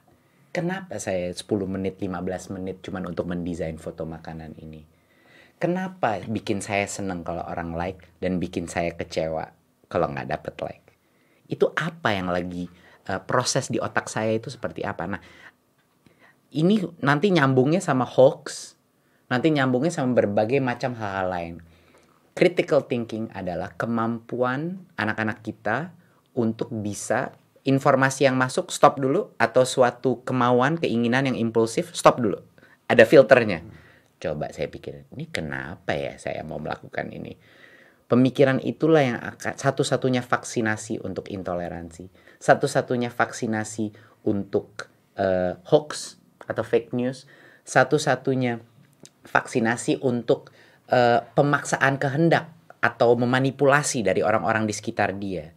Kenapa 0.52 1.00
saya 1.00 1.32
10 1.32 1.44
menit 1.68 2.00
15 2.00 2.56
menit 2.60 2.84
cuman 2.84 3.08
untuk 3.12 3.28
mendesain 3.32 3.80
foto 3.80 4.04
makanan 4.04 4.56
ini? 4.60 4.84
Kenapa 5.56 6.20
bikin 6.28 6.60
saya 6.60 6.84
seneng 6.84 7.24
kalau 7.24 7.44
orang 7.48 7.80
like 7.80 8.12
dan 8.20 8.44
bikin 8.44 8.68
saya 8.68 8.92
kecewa 8.92 9.56
kalau 9.88 10.12
nggak 10.12 10.28
dapet 10.28 10.56
like? 10.64 10.88
Itu 11.48 11.72
apa 11.76 12.12
yang 12.12 12.28
lagi 12.28 12.68
eh, 13.08 13.22
proses 13.24 13.72
di 13.72 13.80
otak 13.80 14.12
saya 14.12 14.36
itu 14.36 14.52
seperti 14.52 14.84
apa? 14.84 15.08
Nah 15.08 15.22
ini 16.56 16.80
nanti 17.04 17.32
nyambungnya 17.32 17.84
sama 17.84 18.08
hoax, 18.08 18.76
nanti 19.28 19.52
nyambungnya 19.52 19.92
sama 19.92 20.16
berbagai 20.16 20.64
macam 20.64 20.96
hal-hal 20.96 21.28
lain. 21.28 21.56
Critical 22.36 22.84
thinking 22.84 23.32
adalah 23.32 23.72
kemampuan 23.76 24.88
anak-anak 25.00 25.40
kita 25.40 25.96
untuk 26.36 26.68
bisa 26.72 27.32
informasi 27.66 28.30
yang 28.30 28.38
masuk 28.38 28.70
stop 28.70 29.02
dulu 29.02 29.34
atau 29.42 29.66
suatu 29.66 30.22
kemauan, 30.22 30.78
keinginan 30.78 31.26
yang 31.26 31.38
impulsif 31.38 31.92
stop 31.98 32.22
dulu. 32.22 32.38
Ada 32.86 33.10
filternya. 33.10 33.66
Coba 34.22 34.54
saya 34.54 34.70
pikir, 34.70 35.10
ini 35.18 35.28
kenapa 35.28 35.98
ya 35.98 36.16
saya 36.22 36.46
mau 36.46 36.62
melakukan 36.62 37.10
ini? 37.10 37.36
Pemikiran 38.06 38.62
itulah 38.62 39.02
yang 39.02 39.18
akan 39.18 39.58
satu-satunya 39.58 40.22
vaksinasi 40.22 41.02
untuk 41.02 41.26
intoleransi, 41.34 42.06
satu-satunya 42.38 43.10
vaksinasi 43.10 43.98
untuk 44.30 44.86
eh, 45.18 45.58
hoax 45.66 46.22
atau 46.46 46.62
fake 46.62 46.94
news, 46.94 47.26
satu-satunya 47.66 48.62
vaksinasi 49.26 50.06
untuk 50.06 50.54
eh, 50.94 51.26
pemaksaan 51.26 51.98
kehendak 51.98 52.54
atau 52.78 53.18
memanipulasi 53.18 54.06
dari 54.06 54.22
orang-orang 54.22 54.70
di 54.70 54.74
sekitar 54.78 55.18
dia. 55.18 55.50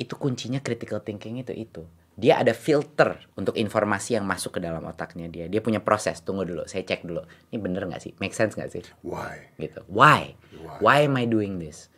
Itu 0.00 0.18
kuncinya 0.18 0.58
critical 0.60 1.00
thinking 1.02 1.40
itu 1.40 1.54
itu. 1.54 1.82
Dia 2.14 2.38
ada 2.38 2.54
filter 2.54 3.26
untuk 3.34 3.58
informasi 3.58 4.14
yang 4.14 4.22
masuk 4.22 4.58
ke 4.58 4.60
dalam 4.62 4.86
otaknya 4.86 5.26
dia. 5.26 5.50
Dia 5.50 5.58
punya 5.58 5.82
proses. 5.82 6.22
Tunggu 6.22 6.46
dulu, 6.46 6.62
saya 6.70 6.86
cek 6.86 7.02
dulu. 7.02 7.26
Ini 7.50 7.58
bener 7.58 7.90
nggak 7.90 8.02
sih? 8.02 8.12
Make 8.22 8.34
sense 8.34 8.54
nggak 8.54 8.70
sih? 8.70 8.82
Why? 9.02 9.50
gitu. 9.58 9.82
Why? 9.90 10.38
Why? 10.54 10.78
Why 10.78 10.98
am 11.10 11.18
I 11.18 11.26
doing 11.26 11.58
this? 11.58 11.90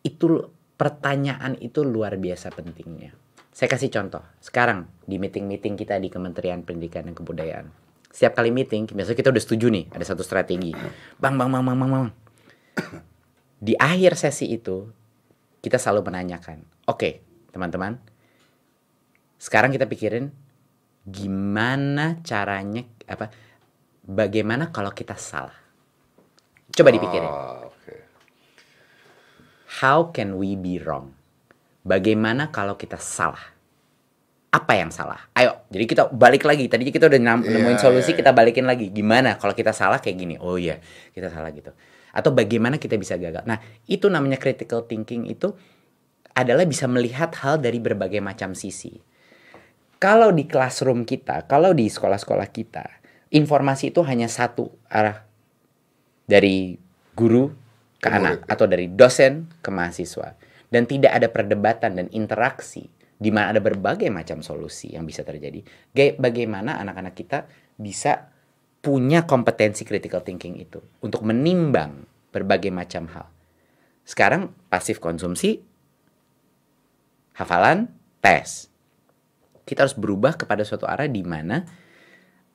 Itu 0.00 0.52
pertanyaan 0.80 1.60
itu 1.60 1.84
luar 1.84 2.16
biasa 2.16 2.48
pentingnya. 2.52 3.12
Saya 3.52 3.68
kasih 3.72 3.92
contoh. 3.92 4.24
Sekarang 4.40 4.88
di 5.04 5.16
meeting-meeting 5.16 5.80
kita 5.80 5.96
di 5.96 6.12
Kementerian 6.12 6.60
Pendidikan 6.64 7.08
dan 7.08 7.16
Kebudayaan, 7.16 7.72
setiap 8.16 8.40
kali 8.40 8.48
meeting, 8.48 8.88
biasanya 8.88 9.16
kita 9.20 9.28
udah 9.28 9.44
setuju 9.44 9.66
nih, 9.68 9.84
ada 9.92 10.04
satu 10.04 10.24
strategi. 10.24 10.72
Bang, 11.20 11.36
bang, 11.36 11.52
bang, 11.52 11.60
bang, 11.60 11.76
bang, 11.76 11.90
bang. 11.92 12.08
Di 13.68 13.76
akhir 13.76 14.16
sesi 14.16 14.56
itu, 14.56 14.88
kita 15.66 15.82
selalu 15.82 16.14
menanyakan, 16.14 16.62
oke, 16.86 17.26
teman-teman, 17.50 17.98
sekarang 19.34 19.74
kita 19.74 19.90
pikirin 19.90 20.30
gimana 21.02 22.22
caranya 22.22 22.86
apa 23.10 23.34
bagaimana 24.06 24.70
kalau 24.70 24.94
kita 24.94 25.18
salah? 25.18 25.58
Coba 26.70 26.94
dipikirin. 26.94 27.26
Ah, 27.26 27.66
oke. 27.66 27.94
how 29.82 29.98
can 30.14 30.38
we 30.38 30.54
be 30.54 30.78
wrong? 30.78 31.10
Bagaimana 31.82 32.54
kalau 32.54 32.78
kita 32.78 33.02
salah? 33.02 33.54
Apa 34.54 34.78
yang 34.78 34.94
salah? 34.94 35.18
Ayo 35.34 35.66
jadi 35.66 35.84
kita 35.90 36.02
balik 36.14 36.46
lagi. 36.46 36.70
Tadi 36.70 36.86
kita 36.94 37.10
udah 37.10 37.18
Iya, 37.18 37.42
nemuin 37.42 37.78
solusi 37.82 38.14
iya, 38.14 38.22
kita 38.22 38.30
balikin 38.30 38.70
lagi. 38.70 38.94
Gimana 38.94 39.34
kalau 39.34 39.50
kita 39.50 39.74
salah 39.74 39.98
kayak 39.98 40.14
gini? 40.14 40.34
Oh 40.38 40.54
iya 40.54 40.78
kita 41.10 41.26
salah 41.26 41.50
gitu 41.50 41.74
atau 42.16 42.32
bagaimana 42.32 42.80
kita 42.80 42.96
bisa 42.96 43.20
gagal. 43.20 43.44
Nah 43.44 43.60
itu 43.84 44.08
namanya 44.08 44.40
critical 44.40 44.88
thinking 44.88 45.28
itu 45.28 45.52
adalah 46.32 46.64
bisa 46.64 46.88
melihat 46.88 47.36
hal 47.44 47.60
dari 47.60 47.76
berbagai 47.76 48.24
macam 48.24 48.56
sisi. 48.56 48.96
Kalau 50.00 50.32
di 50.32 50.48
classroom 50.48 51.04
kita 51.04 51.44
kalau 51.44 51.76
di 51.76 51.92
sekolah-sekolah 51.92 52.48
kita 52.48 52.84
informasi 53.36 53.92
itu 53.92 54.00
hanya 54.08 54.32
satu 54.32 54.72
arah. 54.88 55.28
Dari 56.26 56.74
guru 57.14 57.52
ke 58.02 58.08
anak 58.10 58.50
atau 58.50 58.66
dari 58.66 58.90
dosen 58.90 59.46
ke 59.62 59.70
mahasiswa. 59.70 60.34
Dan 60.66 60.82
tidak 60.90 61.14
ada 61.14 61.30
perdebatan 61.30 61.94
dan 61.94 62.06
interaksi 62.10 62.90
di 63.16 63.30
mana 63.32 63.54
ada 63.54 63.62
berbagai 63.62 64.10
macam 64.12 64.42
solusi 64.42 64.92
yang 64.92 65.06
bisa 65.06 65.22
terjadi. 65.22 65.62
Ga- 65.94 66.18
Bagaimana 66.18 66.76
anak-anak 66.82 67.14
kita 67.16 67.46
bisa 67.78 68.35
punya 68.86 69.26
kompetensi 69.26 69.82
critical 69.82 70.22
thinking 70.22 70.62
itu 70.62 70.78
untuk 71.02 71.26
menimbang 71.26 72.06
berbagai 72.30 72.70
macam 72.70 73.10
hal. 73.10 73.26
Sekarang 74.06 74.54
pasif 74.70 75.02
konsumsi, 75.02 75.58
hafalan, 77.34 77.90
tes. 78.22 78.70
Kita 79.66 79.82
harus 79.82 79.98
berubah 79.98 80.38
kepada 80.38 80.62
suatu 80.62 80.86
arah 80.86 81.10
di 81.10 81.26
mana 81.26 81.66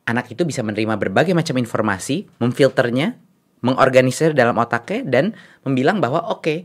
anak 0.08 0.32
itu 0.32 0.48
bisa 0.48 0.64
menerima 0.64 0.96
berbagai 0.96 1.36
macam 1.36 1.60
informasi, 1.60 2.32
memfilternya, 2.40 3.20
mengorganisir 3.60 4.32
dalam 4.32 4.56
otaknya 4.56 5.04
dan 5.04 5.26
membilang 5.68 6.00
bahwa 6.00 6.32
oke, 6.32 6.64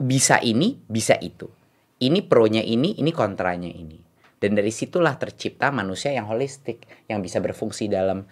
bisa 0.00 0.40
ini, 0.40 0.80
bisa 0.88 1.12
itu. 1.20 1.52
Ini 2.00 2.24
pronya 2.24 2.64
ini, 2.64 2.96
ini 2.96 3.12
kontranya 3.12 3.68
ini. 3.68 4.00
Dan 4.40 4.56
dari 4.56 4.72
situlah 4.72 5.20
tercipta 5.20 5.68
manusia 5.68 6.14
yang 6.16 6.24
holistik, 6.30 6.88
yang 7.10 7.20
bisa 7.20 7.42
berfungsi 7.44 7.92
dalam 7.92 8.24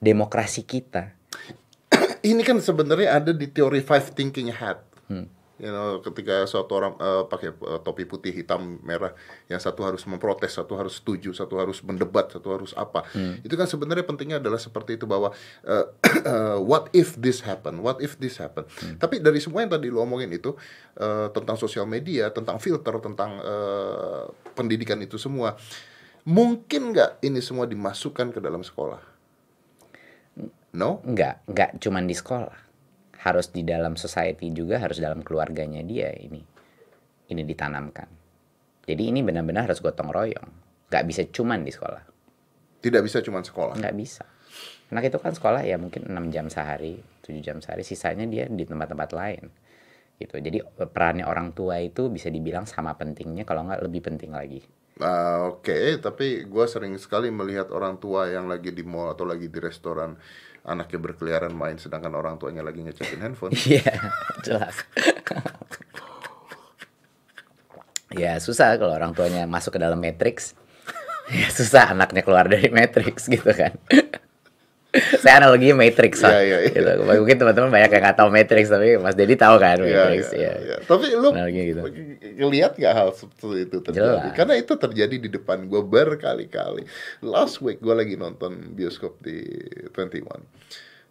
demokrasi 0.00 0.62
kita. 0.64 1.16
Ini 2.30 2.42
kan 2.42 2.58
sebenarnya 2.60 3.22
ada 3.22 3.32
di 3.32 3.46
teori 3.48 3.80
five 3.80 4.12
thinking 4.12 4.52
hat. 4.52 4.82
Hmm. 5.06 5.30
You 5.56 5.72
know, 5.72 6.04
ketika 6.04 6.44
suatu 6.44 6.76
orang 6.76 7.00
eh, 7.00 7.24
pakai 7.32 7.48
eh, 7.48 7.80
topi 7.80 8.04
putih, 8.04 8.28
hitam, 8.28 8.76
merah, 8.84 9.16
yang 9.48 9.56
satu 9.56 9.88
harus 9.88 10.04
memprotes, 10.04 10.52
satu 10.52 10.76
harus 10.76 11.00
setuju, 11.00 11.32
satu 11.32 11.56
harus 11.56 11.80
mendebat, 11.80 12.28
satu 12.28 12.52
harus 12.52 12.76
apa. 12.76 13.08
Hmm. 13.16 13.40
Itu 13.40 13.56
kan 13.56 13.64
sebenarnya 13.64 14.04
pentingnya 14.04 14.36
adalah 14.36 14.60
seperti 14.60 15.00
itu 15.00 15.08
bahwa 15.08 15.32
eh, 15.64 15.86
eh, 16.28 16.58
what 16.60 16.92
if 16.92 17.16
this 17.16 17.40
happen, 17.40 17.80
what 17.80 17.96
if 18.04 18.20
this 18.20 18.36
happen. 18.36 18.68
Hmm. 18.68 19.00
Tapi 19.00 19.24
dari 19.24 19.40
semua 19.40 19.64
yang 19.64 19.72
tadi 19.72 19.88
lu 19.88 20.04
omongin 20.04 20.28
itu 20.28 20.52
eh, 21.00 21.32
tentang 21.32 21.56
sosial 21.56 21.88
media, 21.88 22.28
tentang 22.28 22.60
filter, 22.60 23.00
tentang 23.00 23.40
eh, 23.40 24.24
pendidikan 24.52 25.00
itu 25.00 25.16
semua, 25.16 25.56
mungkin 26.28 26.92
nggak 26.92 27.24
ini 27.24 27.40
semua 27.40 27.64
dimasukkan 27.64 28.28
ke 28.28 28.44
dalam 28.44 28.60
sekolah? 28.60 29.15
No? 30.76 31.00
Enggak, 31.08 31.40
enggak 31.48 31.80
cuman 31.80 32.04
di 32.04 32.12
sekolah. 32.12 32.58
Harus 33.24 33.48
di 33.48 33.64
dalam 33.64 33.96
society 33.96 34.52
juga, 34.52 34.76
harus 34.76 35.00
dalam 35.00 35.24
keluarganya 35.24 35.80
dia 35.80 36.12
ini. 36.12 36.44
Ini 37.26 37.42
ditanamkan. 37.42 38.06
Jadi 38.86 39.02
ini 39.08 39.24
benar-benar 39.24 39.66
harus 39.66 39.80
gotong 39.80 40.12
royong. 40.12 40.50
Enggak 40.92 41.04
bisa 41.08 41.22
cuman 41.32 41.64
di 41.64 41.72
sekolah. 41.72 42.02
Tidak 42.84 43.02
bisa 43.02 43.24
cuma 43.24 43.40
sekolah. 43.40 43.74
Enggak 43.74 43.96
bisa. 43.96 44.24
Anak 44.92 45.10
itu 45.10 45.18
kan 45.18 45.34
sekolah 45.34 45.66
ya 45.66 45.74
mungkin 45.80 46.06
6 46.06 46.30
jam 46.30 46.46
sehari, 46.46 47.02
7 47.26 47.42
jam 47.42 47.58
sehari, 47.58 47.82
sisanya 47.82 48.22
dia 48.28 48.46
di 48.46 48.62
tempat-tempat 48.62 49.10
lain. 49.16 49.50
Gitu. 50.22 50.38
Jadi 50.38 50.62
perannya 50.86 51.26
orang 51.26 51.50
tua 51.56 51.82
itu 51.82 52.06
bisa 52.06 52.30
dibilang 52.30 52.68
sama 52.68 52.94
pentingnya 52.94 53.42
kalau 53.42 53.66
nggak 53.66 53.82
lebih 53.82 54.06
penting 54.06 54.30
lagi. 54.30 54.62
Ah, 55.02 55.50
Oke, 55.50 56.00
tapi 56.00 56.48
gue 56.48 56.64
sering 56.70 56.96
sekali 56.96 57.28
melihat 57.28 57.68
orang 57.68 58.00
tua 58.00 58.32
yang 58.32 58.48
lagi 58.48 58.72
di 58.72 58.80
mall 58.80 59.12
atau 59.12 59.28
lagi 59.28 59.52
di 59.52 59.58
restoran 59.60 60.16
anaknya 60.66 60.98
berkeliaran 60.98 61.54
main 61.54 61.78
sedangkan 61.78 62.10
orang 62.18 62.36
tuanya 62.36 62.66
lagi 62.66 62.82
ngecekin 62.82 63.22
handphone. 63.22 63.54
Iya, 63.70 63.94
jelas. 64.42 64.76
ya 68.10 68.36
susah 68.42 68.74
kalau 68.76 68.98
orang 68.98 69.14
tuanya 69.14 69.46
masuk 69.46 69.78
ke 69.78 69.80
dalam 69.80 70.02
matrix. 70.02 70.58
Ya 71.26 71.50
susah 71.50 71.94
anaknya 71.94 72.22
keluar 72.22 72.46
dari 72.50 72.70
matrix 72.70 73.30
gitu 73.30 73.50
kan. 73.50 73.78
Saya 75.22 75.42
analoginya 75.42 75.76
matrix 75.82 76.22
lah. 76.22 76.36
Iya, 76.36 76.42
iya, 76.42 76.58
iya. 76.70 76.92
Gitu. 76.96 77.02
Mungkin 77.04 77.36
teman-teman 77.36 77.70
banyak 77.72 77.90
yang 77.92 78.02
nggak 78.02 78.16
tahu 78.18 78.28
matrix 78.32 78.64
tapi 78.68 78.88
Mas 79.00 79.16
Dedi 79.16 79.34
tahu 79.36 79.56
kan 79.60 79.76
Iya, 79.80 80.10
matrix 80.10 80.24
iya, 80.32 80.42
ya. 80.42 80.52
iya. 80.60 80.76
Tapi 80.84 81.06
lu 81.14 81.28
gitu. 81.32 81.80
ngelihat 82.36 82.72
gak 82.76 82.94
hal 82.94 83.08
seperti 83.12 83.60
itu 83.68 83.76
terjadi? 83.82 84.06
Jelas. 84.06 84.34
Karena 84.34 84.54
itu 84.58 84.72
terjadi 84.76 85.16
di 85.16 85.28
depan 85.32 85.66
gue 85.66 85.82
berkali-kali. 85.84 86.84
Last 87.24 87.60
week 87.64 87.80
gue 87.80 87.94
lagi 87.94 88.14
nonton 88.18 88.76
bioskop 88.76 89.20
di 89.22 89.40
21. 89.92 90.26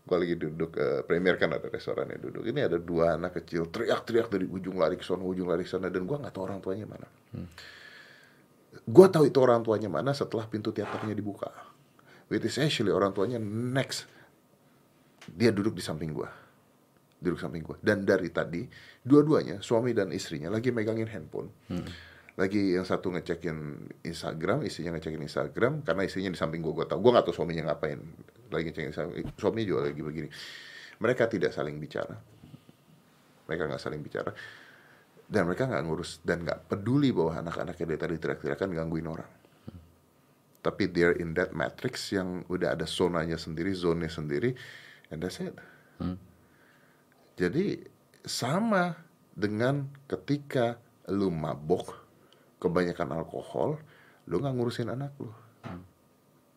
Gue 0.06 0.18
lagi 0.22 0.36
duduk 0.38 0.78
eh, 0.78 1.02
premier 1.02 1.34
kan 1.42 1.50
ada 1.50 1.66
restorannya 1.66 2.22
duduk. 2.22 2.46
Ini 2.46 2.70
ada 2.70 2.78
dua 2.78 3.18
anak 3.18 3.42
kecil 3.42 3.74
teriak-teriak 3.74 4.30
dari 4.30 4.46
ujung 4.46 4.78
lari 4.78 5.02
ke 5.02 5.06
sana, 5.06 5.26
ujung 5.26 5.50
lari 5.50 5.66
ke 5.66 5.72
sana 5.74 5.90
dan 5.90 6.06
gue 6.06 6.18
nggak 6.18 6.30
tahu 6.30 6.46
orang 6.46 6.62
tuanya 6.62 6.86
mana. 6.86 7.10
Gue 8.86 9.08
tahu 9.10 9.26
itu 9.26 9.42
orang 9.42 9.66
tuanya 9.66 9.90
mana 9.90 10.14
setelah 10.14 10.46
pintu 10.46 10.70
teaternya 10.70 11.18
dibuka. 11.18 11.50
Which 12.26 12.42
is 12.42 12.58
actually 12.58 12.90
orang 12.90 13.14
tuanya 13.14 13.38
next. 13.42 14.10
Dia 15.30 15.54
duduk 15.54 15.78
di 15.78 15.84
samping 15.86 16.10
gua. 16.10 16.30
Duduk 17.22 17.38
samping 17.38 17.62
gua. 17.62 17.78
Dan 17.78 18.02
dari 18.02 18.34
tadi 18.34 18.66
dua-duanya 19.06 19.62
suami 19.62 19.94
dan 19.94 20.10
istrinya 20.10 20.50
lagi 20.50 20.74
megangin 20.74 21.10
handphone. 21.10 21.54
Lagi 22.36 22.76
yang 22.76 22.84
satu 22.84 23.14
ngecekin 23.14 23.88
Instagram 24.04 24.66
istrinya 24.66 24.98
ngecekin 24.98 25.22
Instagram 25.22 25.86
karena 25.86 26.02
istrinya 26.04 26.34
di 26.34 26.40
samping 26.40 26.66
gua 26.66 26.84
gua 26.84 26.86
tahu 26.90 27.00
gua 27.06 27.12
nggak 27.22 27.26
tahu 27.30 27.36
suaminya 27.38 27.70
ngapain. 27.72 28.02
Lagi 28.50 28.64
ngecekin 28.74 28.90
Instagram 28.90 29.14
suaminya 29.38 29.66
juga 29.70 29.80
lagi 29.86 30.02
begini. 30.02 30.30
Mereka 30.98 31.30
tidak 31.30 31.54
saling 31.54 31.78
bicara. 31.78 32.18
Mereka 33.46 33.70
nggak 33.70 33.82
saling 33.82 34.02
bicara. 34.02 34.34
Dan 35.26 35.46
mereka 35.46 35.70
nggak 35.70 35.84
ngurus 35.86 36.22
dan 36.26 36.42
nggak 36.42 36.70
peduli 36.70 37.14
bahwa 37.14 37.38
anak-anaknya 37.38 37.86
dari 37.86 37.98
tadi 38.02 38.16
teriak-teriakan 38.18 38.70
gangguin 38.78 39.10
orang 39.10 39.45
tapi 40.66 40.90
they're 40.90 41.14
in 41.14 41.38
that 41.38 41.54
matrix 41.54 42.10
yang 42.10 42.42
udah 42.50 42.74
ada 42.74 42.90
zonanya 42.90 43.38
sendiri, 43.38 43.70
zonnya 43.78 44.10
sendiri, 44.10 44.58
and 45.14 45.22
that's 45.22 45.38
it. 45.38 45.54
Jadi 47.38 47.86
sama 48.26 48.98
dengan 49.38 49.86
ketika 50.10 50.82
lu 51.14 51.30
mabok, 51.30 51.94
kebanyakan 52.58 53.14
alkohol, 53.14 53.78
lu 54.26 54.42
nggak 54.42 54.56
ngurusin 54.58 54.90
anak 54.90 55.14
lu. 55.22 55.30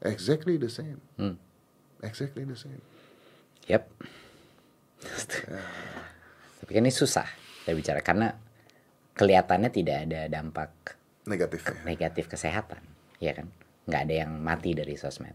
Exactly 0.00 0.56
the 0.56 0.72
same. 0.72 1.04
Hmm. 1.20 1.36
Exactly 2.00 2.48
the 2.48 2.56
same. 2.56 2.80
Yap. 3.68 3.92
Tapi 6.64 6.70
kan 6.72 6.82
ini 6.86 6.94
susah 6.94 7.28
kita 7.68 7.76
bicara 7.76 8.00
karena 8.00 8.32
kelihatannya 9.12 9.68
tidak 9.68 10.08
ada 10.08 10.20
dampak 10.32 10.96
Negatifnya. 11.28 11.84
negatif 11.84 12.24
kesehatan, 12.32 12.80
ya 13.20 13.36
kan? 13.36 13.52
Nggak 13.88 14.00
ada 14.04 14.14
yang 14.24 14.30
mati 14.36 14.76
dari 14.76 14.94
sosmed, 15.00 15.34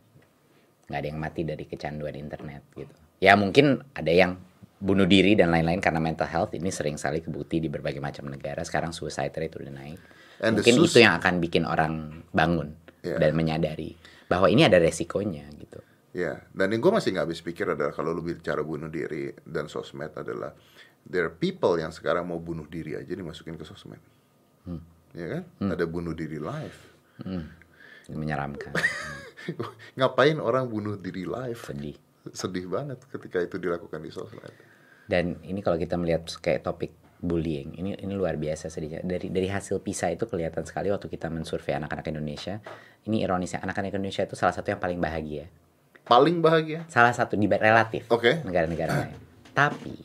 nggak 0.87 0.99
ada 1.01 1.07
yang 1.09 1.19
mati 1.19 1.41
dari 1.41 1.65
kecanduan 1.65 2.13
internet 2.13 2.63
gitu. 2.77 2.93
Ya 3.17 3.33
mungkin 3.33 3.81
ada 3.97 4.13
yang 4.13 4.37
bunuh 4.77 5.07
diri 5.07 5.33
dan 5.33 5.49
lain-lain 5.49 5.79
karena 5.81 5.97
mental 5.97 6.27
health 6.29 6.53
ini 6.53 6.69
sering 6.69 6.99
sekali 6.99 7.23
kebukti 7.23 7.57
di 7.57 7.71
berbagai 7.71 8.03
macam 8.03 8.29
negara. 8.29 8.61
Sekarang 8.61 8.93
suicide 8.93 9.33
rate 9.33 9.57
udah 9.57 9.73
naik. 9.73 9.99
And 10.43 10.59
mungkin 10.59 10.75
itu 10.85 10.99
yang 11.01 11.17
akan 11.17 11.39
bikin 11.41 11.63
orang 11.65 12.23
bangun 12.29 12.79
Yeah. 13.03 13.19
dan 13.19 13.35
menyadari 13.35 13.99
bahwa 14.31 14.47
ini 14.47 14.63
ada 14.63 14.79
resikonya 14.79 15.43
gitu. 15.59 15.83
Ya, 16.15 16.39
dan 16.55 16.71
yang 16.71 16.79
gue 16.79 16.87
masih 16.87 17.11
nggak 17.11 17.27
habis 17.27 17.43
pikir 17.43 17.67
adalah 17.67 17.91
kalau 17.91 18.15
lu 18.15 18.23
bicara 18.23 18.63
bunuh 18.63 18.87
diri 18.87 19.35
dan 19.43 19.67
sosmed 19.67 20.15
adalah 20.15 20.55
there 21.03 21.27
are 21.27 21.35
people 21.35 21.75
yang 21.75 21.91
sekarang 21.91 22.23
mau 22.23 22.39
bunuh 22.39 22.63
diri 22.63 22.95
aja 22.95 23.11
dimasukin 23.11 23.59
ke 23.59 23.67
sosmed. 23.67 23.99
Ya 25.11 25.27
kan? 25.35 25.43
Ada 25.67 25.83
bunuh 25.83 26.15
diri 26.15 26.39
live. 26.39 26.79
Ini 27.27 27.43
menyeramkan, 28.11 28.73
Ngapain 29.99 30.39
orang 30.39 30.67
bunuh 30.67 30.95
diri 30.99 31.23
live? 31.27 31.59
sedih. 31.59 31.95
Sedih 32.31 32.67
banget 32.71 33.03
ketika 33.11 33.43
itu 33.43 33.59
dilakukan 33.59 33.99
di 33.99 34.11
sosmed. 34.11 34.51
Dan 35.03 35.39
ini 35.43 35.59
kalau 35.59 35.75
kita 35.75 35.99
melihat 35.99 36.23
kayak 36.39 36.63
topik 36.63 36.95
bullying, 37.19 37.75
ini 37.75 37.95
ini 37.99 38.13
luar 38.15 38.39
biasa 38.39 38.71
sedihnya. 38.71 39.03
Dari 39.03 39.27
dari 39.27 39.47
hasil 39.51 39.83
PISA 39.83 40.15
itu 40.15 40.23
kelihatan 40.27 40.63
sekali 40.63 40.87
waktu 40.91 41.11
kita 41.11 41.27
mensurvei 41.27 41.75
anak-anak 41.75 42.07
Indonesia. 42.07 42.63
Ini 43.03 43.27
ironisnya 43.27 43.59
anak-anak 43.63 43.91
Indonesia 43.91 44.23
itu 44.23 44.35
salah 44.39 44.55
satu 44.55 44.71
yang 44.71 44.79
paling 44.79 44.99
bahagia. 44.99 45.47
paling 46.03 46.43
bahagia. 46.43 46.83
Salah 46.91 47.15
satu 47.15 47.39
di 47.39 47.47
relatif 47.47 48.11
Oke. 48.11 48.43
negara-negara 48.43 48.91
lain. 49.07 49.19
Tapi 49.59 49.95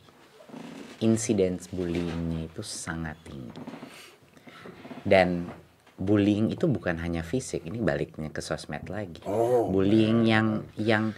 incidence 1.02 1.70
bullyingnya 1.70 2.46
itu 2.50 2.62
sangat 2.62 3.18
tinggi. 3.26 3.54
Dan 5.02 5.46
bullying 5.98 6.54
itu 6.54 6.70
bukan 6.70 7.02
hanya 7.02 7.26
fisik, 7.26 7.66
ini 7.66 7.82
baliknya 7.82 8.30
ke 8.30 8.38
sosmed 8.38 8.87
lagi. 8.87 9.20
Oh. 9.26 9.66
Bullying 9.66 10.22
yang 10.24 10.62
yang 10.78 11.11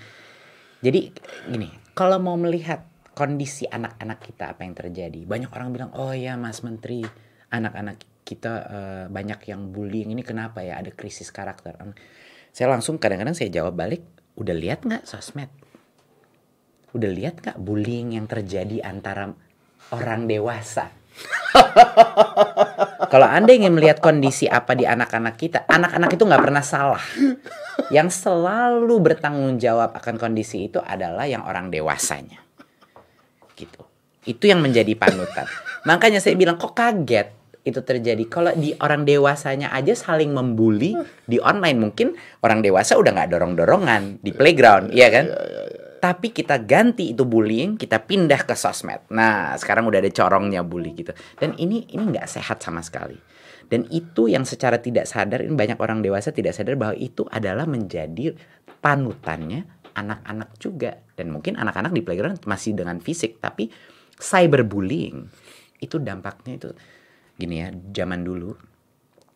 jadi 0.81 1.13
gini, 1.53 1.69
kalau 1.93 2.17
mau 2.17 2.41
melihat 2.41 2.89
kondisi 3.13 3.69
anak-anak 3.69 4.19
kita 4.25 4.57
apa 4.57 4.65
yang 4.65 4.73
terjadi, 4.73 5.21
banyak 5.29 5.53
orang 5.53 5.69
bilang, 5.77 5.91
"Oh 5.93 6.17
ya, 6.17 6.41
Mas 6.41 6.65
Menteri, 6.65 7.05
anak-anak 7.53 8.01
kita 8.25 8.53
eh, 8.65 9.07
banyak 9.13 9.41
yang 9.45 9.69
bullying. 9.69 10.17
Ini 10.17 10.25
kenapa 10.25 10.65
ya? 10.65 10.81
Ada 10.81 10.97
krisis 10.97 11.29
karakter." 11.29 11.77
Saya 12.51 12.73
langsung 12.73 12.97
kadang-kadang 12.97 13.37
saya 13.37 13.53
jawab 13.53 13.77
balik, 13.77 14.01
"Udah 14.41 14.57
lihat 14.57 14.89
nggak 14.89 15.05
sosmed? 15.05 15.53
Udah 16.97 17.11
lihat 17.13 17.45
nggak 17.45 17.61
bullying 17.61 18.17
yang 18.17 18.25
terjadi 18.25 18.81
antara 18.81 19.29
orang 19.93 20.25
dewasa?" 20.25 20.89
Kalau 23.09 23.25
Anda 23.25 23.57
ingin 23.57 23.73
melihat 23.73 24.05
kondisi 24.05 24.45
apa 24.45 24.77
di 24.77 24.85
anak-anak 24.85 25.35
kita, 25.41 25.65
anak-anak 25.65 26.11
itu 26.13 26.23
nggak 26.29 26.43
pernah 26.45 26.65
salah. 26.65 27.01
Yang 27.89 28.21
selalu 28.21 29.01
bertanggung 29.01 29.57
jawab 29.57 29.97
akan 29.97 30.21
kondisi 30.21 30.69
itu 30.69 30.83
adalah 30.85 31.25
yang 31.25 31.41
orang 31.49 31.73
dewasanya. 31.73 32.45
Gitu. 33.57 33.81
Itu 34.29 34.45
yang 34.45 34.61
menjadi 34.61 34.93
panutan. 35.01 35.49
Makanya 35.89 36.21
saya 36.21 36.37
bilang 36.37 36.61
kok 36.61 36.77
kaget 36.77 37.33
itu 37.65 37.81
terjadi. 37.81 38.25
Kalau 38.29 38.53
di 38.53 38.77
orang 38.81 39.05
dewasanya 39.05 39.73
aja 39.73 39.93
saling 39.93 40.33
membuli 40.33 40.97
di 41.25 41.37
online 41.41 41.79
mungkin 41.81 42.17
orang 42.45 42.61
dewasa 42.61 42.97
udah 42.97 43.17
nggak 43.17 43.31
dorong-dorongan 43.37 44.21
di 44.21 44.33
playground, 44.33 44.93
iya 44.93 45.09
kan? 45.13 45.25
Tapi 46.01 46.33
kita 46.33 46.65
ganti 46.65 47.13
itu 47.13 47.29
bullying, 47.29 47.77
kita 47.77 48.01
pindah 48.01 48.49
ke 48.49 48.57
sosmed. 48.57 49.05
Nah, 49.13 49.53
sekarang 49.61 49.85
udah 49.85 50.01
ada 50.01 50.09
corongnya 50.09 50.65
bully 50.65 50.97
gitu. 50.97 51.13
Dan 51.37 51.53
ini 51.61 51.85
ini 51.93 52.09
nggak 52.09 52.25
sehat 52.25 52.65
sama 52.65 52.81
sekali. 52.81 53.21
Dan 53.69 53.85
itu 53.93 54.27
yang 54.27 54.49
secara 54.49 54.81
tidak 54.81 55.07
sadar, 55.07 55.45
ini 55.45 55.53
banyak 55.53 55.77
orang 55.77 56.01
dewasa 56.01 56.33
tidak 56.33 56.57
sadar 56.57 56.75
bahwa 56.75 56.97
itu 56.97 57.29
adalah 57.29 57.69
menjadi 57.69 58.33
panutannya 58.81 59.69
anak-anak 59.93 60.57
juga. 60.57 60.99
Dan 61.15 61.37
mungkin 61.37 61.61
anak-anak 61.61 61.93
di 61.93 62.03
playground 62.03 62.43
masih 62.49 62.75
dengan 62.75 62.99
fisik, 62.99 63.39
tapi 63.39 63.69
cyberbullying 64.17 65.29
itu 65.81 65.97
dampaknya 66.01 66.53
itu 66.57 66.71
gini 67.37 67.61
ya, 67.61 67.69
zaman 67.73 68.21
dulu 68.21 68.53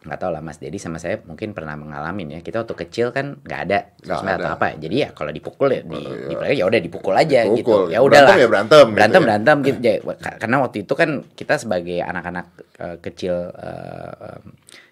nggak 0.04 0.18
tahu 0.18 0.30
lah 0.30 0.38
Mas 0.38 0.56
Dedi 0.56 0.76
sama 0.76 0.96
saya 0.96 1.16
mungkin 1.20 1.50
pernah 1.50 1.72
mengalami 1.74 2.28
ya. 2.28 2.40
Kita 2.40 2.60
waktu 2.60 2.76
kecil 2.78 3.08
kan 3.08 3.40
nggak 3.40 3.60
ada 3.64 3.78
sosmed 3.98 4.36
atau 4.36 4.52
apa. 4.52 4.76
Jadi 4.76 4.96
ya 5.00 5.08
kalau 5.10 5.28
dipukul 5.28 5.68
ya 5.70 5.80
di, 5.80 5.96
Oh, 5.96 6.36
iya. 6.36 6.52
di 6.52 6.60
ya 6.60 6.64
udah 6.64 6.78
dipukul 6.78 7.14
aja 7.14 7.40
Dipukul. 7.42 7.58
gitu 7.58 7.74
ya 7.88 7.98
Berantem 7.98 8.04
udahlah 8.04 8.36
ya 8.36 8.46
berantem 8.46 8.84
gitu 8.84 8.94
berantem 8.94 9.16
ya. 9.16 9.26
berantem 9.26 9.56
gitu. 9.62 9.78
Ya, 9.80 9.94
ka- 10.14 10.36
karena 10.38 10.56
waktu 10.60 10.76
itu 10.80 10.92
kan 10.92 11.10
kita 11.30 11.54
sebagai 11.56 11.98
anak-anak 11.98 12.46
eh, 12.76 12.96
kecil 13.00 13.34
eh, 13.50 14.12
em, 14.30 14.42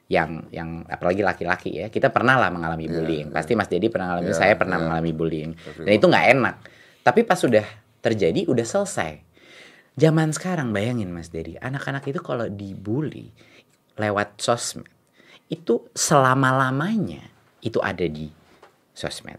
yang 0.08 0.30
yang 0.48 0.68
apalagi 0.86 1.20
laki-laki 1.20 1.70
ya 1.74 1.86
kita 1.86 2.08
pernah 2.08 2.36
lah 2.36 2.48
mengalami 2.48 2.84
bullying. 2.86 3.28
pasti 3.28 3.52
Mas 3.52 3.68
Dedi 3.68 3.88
pernah 3.88 4.10
mengalami 4.10 4.28
Iya, 4.28 4.36
saya 4.38 4.54
pernah 4.54 4.76
iya. 4.76 4.82
mengalami 4.82 5.12
bullying. 5.12 5.50
Dan 5.78 5.92
itu 5.92 6.04
nggak 6.04 6.26
enak. 6.32 6.54
Tapi 7.00 7.20
pas 7.22 7.36
sudah 7.36 7.64
terjadi 7.98 8.44
udah 8.44 8.62
selesai. 8.62 9.12
Zaman 9.92 10.32
sekarang 10.32 10.72
bayangin 10.72 11.08
Mas 11.08 11.28
Dedi 11.28 11.56
anak-anak 11.56 12.04
itu 12.06 12.16
kalau 12.18 12.44
dibully 12.46 13.28
lewat 13.94 14.36
sosmed 14.36 14.88
itu 15.52 15.84
selama-lamanya 15.92 17.20
itu 17.60 17.76
ada 17.84 18.08
di 18.08 18.32
sosmed 18.96 19.36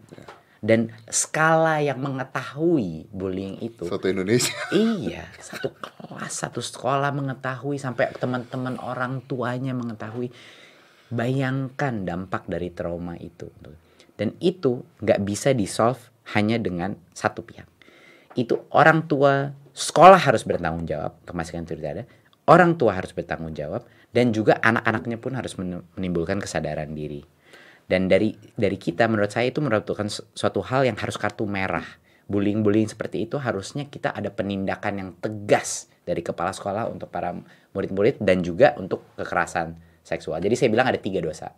dan 0.64 0.94
skala 1.12 1.84
yang 1.84 2.00
mengetahui 2.00 3.12
bullying 3.12 3.60
itu 3.60 3.84
Satu 3.84 4.08
Indonesia. 4.08 4.56
Iya, 4.72 5.28
satu 5.36 5.76
kelas, 5.76 6.32
satu 6.40 6.64
sekolah 6.64 7.12
mengetahui 7.12 7.76
sampai 7.76 8.16
teman-teman 8.16 8.80
orang 8.80 9.20
tuanya 9.28 9.76
mengetahui. 9.76 10.32
Bayangkan 11.12 12.08
dampak 12.08 12.48
dari 12.48 12.72
trauma 12.72 13.20
itu. 13.20 13.52
Dan 14.16 14.40
itu 14.40 14.88
nggak 15.04 15.20
bisa 15.28 15.52
di 15.52 15.68
solve 15.68 16.00
hanya 16.32 16.56
dengan 16.56 16.96
satu 17.12 17.44
pihak. 17.44 17.68
Itu 18.40 18.64
orang 18.72 19.04
tua, 19.12 19.52
sekolah 19.76 20.18
harus 20.18 20.48
bertanggung 20.48 20.88
jawab, 20.88 21.20
kemasikan 21.28 21.68
itu 21.68 21.76
tidak 21.76 21.92
ada. 21.92 22.04
Orang 22.48 22.80
tua 22.80 22.96
harus 22.96 23.12
bertanggung 23.12 23.52
jawab 23.52 23.84
dan 24.14 24.30
juga 24.32 24.62
anak-anaknya 24.62 25.18
pun 25.18 25.34
harus 25.34 25.58
men- 25.58 25.84
menimbulkan 25.98 26.38
kesadaran 26.40 26.94
diri. 26.94 27.26
Dan 27.84 28.08
dari 28.08 28.32
dari 28.56 28.78
kita 28.80 29.10
menurut 29.12 29.34
saya 29.34 29.52
itu 29.52 29.60
merupakan 29.60 30.08
su- 30.08 30.24
suatu 30.32 30.64
hal 30.64 30.88
yang 30.88 30.96
harus 30.96 31.20
kartu 31.20 31.44
merah. 31.44 31.84
Bullying-bullying 32.32 32.88
seperti 32.88 33.28
itu 33.28 33.36
harusnya 33.36 33.92
kita 33.92 34.16
ada 34.16 34.32
penindakan 34.32 34.94
yang 34.96 35.10
tegas 35.20 35.92
dari 36.08 36.24
kepala 36.24 36.56
sekolah 36.56 36.88
untuk 36.88 37.12
para 37.12 37.36
murid-murid 37.76 38.24
dan 38.24 38.40
juga 38.40 38.72
untuk 38.80 39.04
kekerasan 39.20 39.76
seksual. 40.06 40.40
Jadi 40.40 40.56
saya 40.56 40.70
bilang 40.72 40.88
ada 40.88 41.00
tiga 41.02 41.20
dosa 41.20 41.52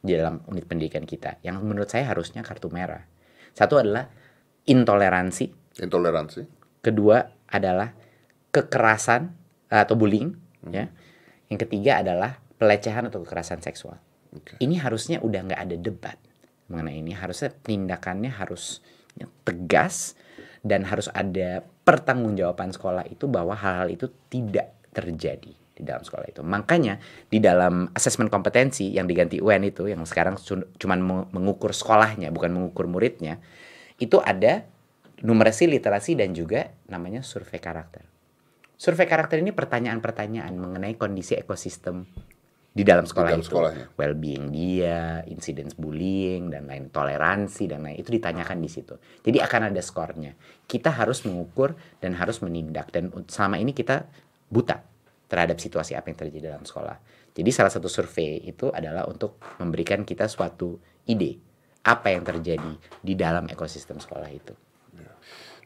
di 0.00 0.14
dalam 0.14 0.40
unit 0.46 0.64
pendidikan 0.64 1.02
kita 1.02 1.42
yang 1.42 1.58
menurut 1.60 1.90
saya 1.90 2.06
harusnya 2.06 2.46
kartu 2.46 2.70
merah. 2.70 3.02
Satu 3.50 3.82
adalah 3.82 4.06
intoleransi, 4.64 5.76
Intoleransi. 5.82 6.46
kedua 6.80 7.26
adalah 7.50 7.90
kekerasan 8.54 9.34
eh, 9.70 9.80
atau 9.82 9.98
bullying, 9.98 10.30
ya. 10.70 10.86
Yang 11.50 11.66
ketiga 11.66 12.00
adalah 12.00 12.38
pelecehan 12.56 13.10
atau 13.10 13.20
kekerasan 13.26 13.60
seksual. 13.60 13.98
Oke. 14.30 14.56
Ini 14.62 14.78
harusnya 14.78 15.18
udah 15.18 15.40
nggak 15.50 15.60
ada 15.66 15.76
debat 15.76 16.16
mengenai 16.70 17.02
ini. 17.02 17.12
Harusnya 17.12 17.50
tindakannya 17.50 18.30
harus 18.30 18.78
tegas 19.42 20.14
dan 20.62 20.86
harus 20.86 21.10
ada 21.10 21.66
pertanggungjawaban 21.82 22.70
sekolah 22.70 23.04
itu 23.10 23.26
bahwa 23.26 23.58
hal-hal 23.58 23.90
itu 23.90 24.06
tidak 24.30 24.70
terjadi 24.94 25.50
di 25.50 25.82
dalam 25.82 26.04
sekolah 26.04 26.28
itu. 26.28 26.44
Makanya 26.44 27.00
di 27.26 27.40
dalam 27.40 27.88
asesmen 27.96 28.28
kompetensi 28.28 28.92
yang 28.92 29.08
diganti 29.08 29.40
UN 29.40 29.66
itu 29.66 29.88
yang 29.88 30.04
sekarang 30.04 30.36
cu- 30.36 30.68
cuman 30.76 30.98
meng- 31.00 31.28
mengukur 31.32 31.72
sekolahnya 31.72 32.28
bukan 32.30 32.52
mengukur 32.52 32.86
muridnya, 32.86 33.40
itu 33.96 34.20
ada 34.20 34.68
numerasi, 35.24 35.66
literasi 35.68 36.16
dan 36.16 36.36
juga 36.36 36.70
namanya 36.86 37.24
survei 37.24 37.58
karakter. 37.58 38.04
Survei 38.80 39.04
karakter 39.04 39.44
ini 39.44 39.52
pertanyaan-pertanyaan 39.52 40.56
mengenai 40.56 40.96
kondisi 40.96 41.36
ekosistem 41.36 42.08
di 42.72 42.80
dalam 42.80 43.04
sekolah 43.04 43.36
dalam 43.36 43.44
itu, 43.44 43.52
sekolahnya. 43.52 43.86
well-being 44.00 44.48
dia, 44.48 45.20
incidence 45.28 45.76
bullying 45.76 46.48
dan 46.48 46.64
lain 46.64 46.88
toleransi 46.88 47.68
dan 47.68 47.84
lain 47.84 48.00
itu 48.00 48.08
ditanyakan 48.08 48.56
di 48.56 48.72
situ. 48.72 48.96
Jadi 49.20 49.36
akan 49.36 49.68
ada 49.68 49.82
skornya. 49.84 50.32
Kita 50.64 50.96
harus 50.96 51.28
mengukur 51.28 51.76
dan 52.00 52.16
harus 52.16 52.40
menindak 52.40 52.88
dan 52.88 53.12
selama 53.28 53.60
ini 53.60 53.76
kita 53.76 54.08
buta 54.48 54.80
terhadap 55.28 55.60
situasi 55.60 55.92
apa 55.92 56.08
yang 56.08 56.16
terjadi 56.16 56.56
dalam 56.56 56.64
sekolah. 56.64 56.96
Jadi 57.36 57.50
salah 57.52 57.68
satu 57.68 57.84
survei 57.92 58.48
itu 58.48 58.72
adalah 58.72 59.04
untuk 59.04 59.36
memberikan 59.60 60.08
kita 60.08 60.24
suatu 60.24 60.80
ide 61.04 61.36
apa 61.84 62.16
yang 62.16 62.24
terjadi 62.24 62.72
di 63.04 63.12
dalam 63.12 63.44
ekosistem 63.52 64.00
sekolah 64.00 64.30
itu. 64.32 64.56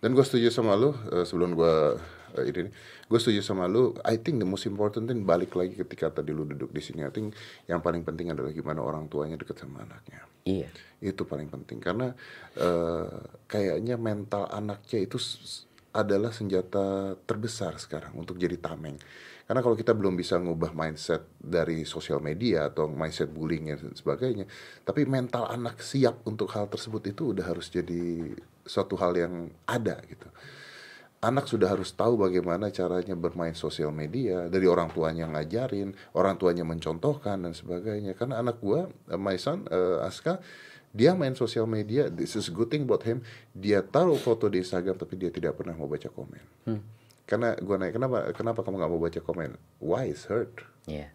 Dan 0.04 0.12
gue 0.12 0.20
setuju 0.20 0.52
sama 0.52 0.76
lu 0.76 0.92
eh, 1.14 1.24
sebelum 1.24 1.56
gue 1.56 1.96
eh, 2.36 2.44
ini, 2.50 2.70
gue 3.06 3.18
setuju 3.18 3.40
sama 3.40 3.70
lu. 3.70 3.94
I 4.02 4.18
think 4.18 4.42
the 4.42 4.48
most 4.48 4.66
important 4.66 5.06
thing 5.06 5.22
balik 5.22 5.54
lagi 5.54 5.78
ketika 5.78 6.20
tadi 6.20 6.34
lu 6.34 6.44
duduk 6.44 6.70
di 6.74 6.82
sini. 6.82 7.06
I 7.06 7.12
think 7.14 7.34
yang 7.70 7.80
paling 7.80 8.02
penting 8.02 8.34
adalah 8.34 8.50
gimana 8.50 8.82
orang 8.82 9.06
tuanya 9.06 9.38
deket 9.38 9.62
sama 9.62 9.86
anaknya. 9.86 10.26
Iya. 10.44 10.68
Itu 11.00 11.24
paling 11.24 11.48
penting 11.48 11.78
karena 11.80 12.12
eh, 12.58 13.18
kayaknya 13.46 13.94
mental 13.96 14.50
anaknya 14.50 14.98
itu 15.02 15.16
adalah 15.94 16.34
senjata 16.34 17.14
terbesar 17.22 17.78
sekarang 17.78 18.18
untuk 18.18 18.34
jadi 18.34 18.58
tameng. 18.58 18.98
Karena 19.44 19.60
kalau 19.60 19.76
kita 19.76 19.92
belum 19.92 20.16
bisa 20.16 20.40
ngubah 20.40 20.72
mindset 20.72 21.28
dari 21.36 21.84
sosial 21.84 22.18
media 22.18 22.72
atau 22.72 22.88
mindset 22.88 23.28
bullying 23.28 23.68
dan 23.68 23.92
sebagainya, 23.92 24.48
tapi 24.82 25.04
mental 25.04 25.44
anak 25.52 25.84
siap 25.84 26.24
untuk 26.24 26.48
hal 26.56 26.64
tersebut 26.72 27.12
itu 27.12 27.36
udah 27.36 27.44
harus 27.44 27.68
jadi 27.68 28.32
suatu 28.64 28.96
hal 28.96 29.12
yang 29.12 29.52
ada 29.68 30.00
gitu. 30.08 30.26
Anak 31.24 31.48
sudah 31.48 31.72
harus 31.72 31.88
tahu 31.96 32.20
bagaimana 32.20 32.68
caranya 32.68 33.16
bermain 33.16 33.56
sosial 33.56 33.88
media 33.88 34.44
dari 34.52 34.68
orang 34.68 34.92
tuanya 34.92 35.24
ngajarin, 35.24 35.96
orang 36.12 36.36
tuanya 36.36 36.68
mencontohkan 36.68 37.40
dan 37.40 37.56
sebagainya. 37.56 38.12
Karena 38.12 38.44
anak 38.44 38.60
gua, 38.60 38.92
eh, 39.08 39.16
my 39.16 39.40
son, 39.40 39.64
eh, 39.72 40.04
Aska, 40.04 40.44
dia 40.92 41.16
main 41.16 41.32
sosial 41.32 41.64
media. 41.64 42.12
This 42.12 42.36
is 42.36 42.52
good 42.52 42.68
thing 42.68 42.84
about 42.84 43.08
him. 43.08 43.24
Dia 43.56 43.80
taruh 43.80 44.20
foto 44.20 44.52
di 44.52 44.60
Instagram 44.60 45.00
tapi 45.00 45.16
dia 45.16 45.32
tidak 45.32 45.56
pernah 45.56 45.72
mau 45.72 45.88
baca 45.88 46.12
komen. 46.12 46.44
Karena 47.24 47.56
gua 47.58 47.80
nanya 47.80 47.96
kenapa 47.96 48.16
kenapa 48.36 48.60
kamu 48.60 48.76
nggak 48.84 48.92
mau 48.92 49.00
baca 49.00 49.20
komen? 49.24 49.50
Why 49.80 50.12
is 50.12 50.28
hurt? 50.28 50.60
Iya. 50.84 51.08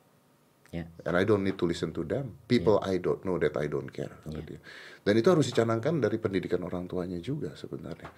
Ya. 0.69 0.85
And 1.05 1.17
I 1.17 1.25
don't 1.25 1.41
need 1.41 1.57
to 1.57 1.65
listen 1.65 1.93
to 1.97 2.05
them. 2.05 2.37
People 2.45 2.77
I 2.81 3.01
don't 3.01 3.21
know 3.25 3.37
that 3.41 3.57
I 3.57 3.65
don't 3.65 3.89
care. 3.89 4.13
dia. 4.25 4.61
Dan 5.01 5.13
itu 5.17 5.29
harus 5.31 5.49
dicanangkan 5.49 5.97
dari 5.97 6.21
pendidikan 6.21 6.61
orang 6.61 6.85
tuanya 6.85 7.17
juga 7.17 7.53
sebenarnya. 7.57 8.09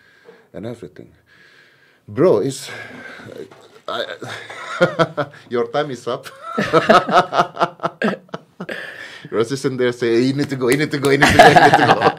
And 0.51 0.67
everything. 0.67 1.15
Bro, 2.11 2.43
is 2.43 2.67
I- 3.87 4.19
your 5.53 5.71
time 5.71 5.91
is 5.95 6.03
up. 6.07 6.27
Your 9.31 9.39
assistant 9.39 9.79
there 9.79 9.95
say, 9.95 10.19
you 10.27 10.35
need 10.35 10.51
to 10.51 10.59
go, 10.59 10.67
you 10.67 10.75
need 10.75 10.91
to 10.91 10.99
go, 10.99 11.07
you 11.07 11.23
need 11.23 11.31
to 11.31 11.39
go, 11.39 11.47
you 11.47 11.55
need 11.55 11.71
to 11.71 11.87
go. 11.87 12.03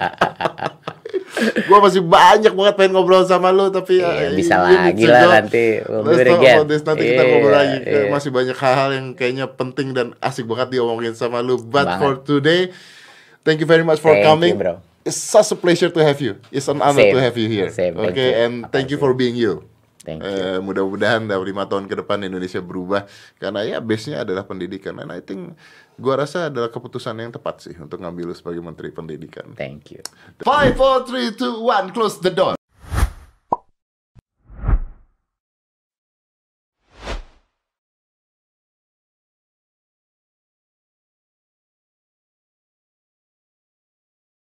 Gua 1.69 1.83
masih 1.85 2.01
banyak 2.01 2.55
banget 2.57 2.75
pengen 2.79 2.95
ngobrol 2.97 3.27
sama 3.27 3.51
lu 3.53 3.67
tapi 3.69 3.99
Iya, 4.01 4.31
ya, 4.31 4.33
bisa 4.33 4.55
you 4.63 4.79
lagi 4.79 5.05
lah 5.11 5.21
go. 5.21 5.29
nanti. 5.35 5.65
We'll 5.85 6.65
this. 6.65 6.81
Nanti 6.87 7.03
kita 7.13 7.23
Iya, 7.27 7.31
ngobrol 7.35 7.53
lagi. 7.53 7.79
Iya. 7.85 8.09
Masih 8.09 8.31
banyak 8.33 8.57
hal-hal 8.57 8.91
yang 8.97 9.07
kayaknya 9.13 9.45
penting 9.51 9.93
dan 9.93 10.15
asik 10.25 10.49
banget 10.49 10.73
diomongin 10.79 11.13
sama 11.13 11.45
lu. 11.45 11.61
But 11.61 11.85
Banget. 11.85 12.01
for 12.01 12.13
today, 12.23 12.71
thank 13.45 13.61
you 13.61 13.69
very 13.69 13.85
much 13.85 14.01
for 14.01 14.15
Thank 14.15 14.25
you, 14.25 14.31
coming. 14.33 14.55
bro. 14.57 14.81
It's 15.03 15.19
such 15.19 15.51
a 15.51 15.59
pleasure 15.59 15.91
to 15.91 15.99
have 16.01 16.23
you. 16.23 16.39
It's 16.55 16.71
an 16.71 16.79
honor 16.79 17.03
Same. 17.03 17.13
to 17.13 17.21
have 17.21 17.35
you 17.35 17.51
here. 17.51 17.69
Same, 17.75 17.99
thank 17.99 18.15
okay, 18.15 18.31
you. 18.31 18.39
and 18.47 18.53
thank 18.71 18.87
you 18.89 18.97
for 18.97 19.11
being 19.13 19.35
you. 19.35 19.67
Thank 20.03 20.27
you. 20.27 20.35
Eh, 20.35 20.59
mudah-mudahan 20.59 21.23
dalam 21.31 21.47
lima 21.47 21.63
tahun 21.71 21.87
ke 21.87 22.03
depan 22.03 22.19
Indonesia 22.27 22.59
berubah 22.59 23.07
karena 23.39 23.63
ya 23.63 23.79
base-nya 23.79 24.27
adalah 24.27 24.43
pendidikan 24.43 24.99
and 24.99 25.15
I 25.15 25.23
think 25.23 25.55
gua 25.95 26.19
rasa 26.19 26.51
adalah 26.51 26.75
keputusan 26.75 27.15
yang 27.23 27.31
tepat 27.31 27.71
sih 27.71 27.75
untuk 27.79 28.03
ngambil 28.03 28.31
lu 28.31 28.35
sebagai 28.35 28.59
menteri 28.59 28.91
pendidikan. 28.91 29.55
Thank 29.55 29.95
you. 29.95 30.03
Five, 30.43 30.75
four, 30.75 31.07
three, 31.07 31.31
two, 31.35 31.63
one, 31.63 31.95
close 31.95 32.19
the 32.19 32.35
door. 32.35 32.59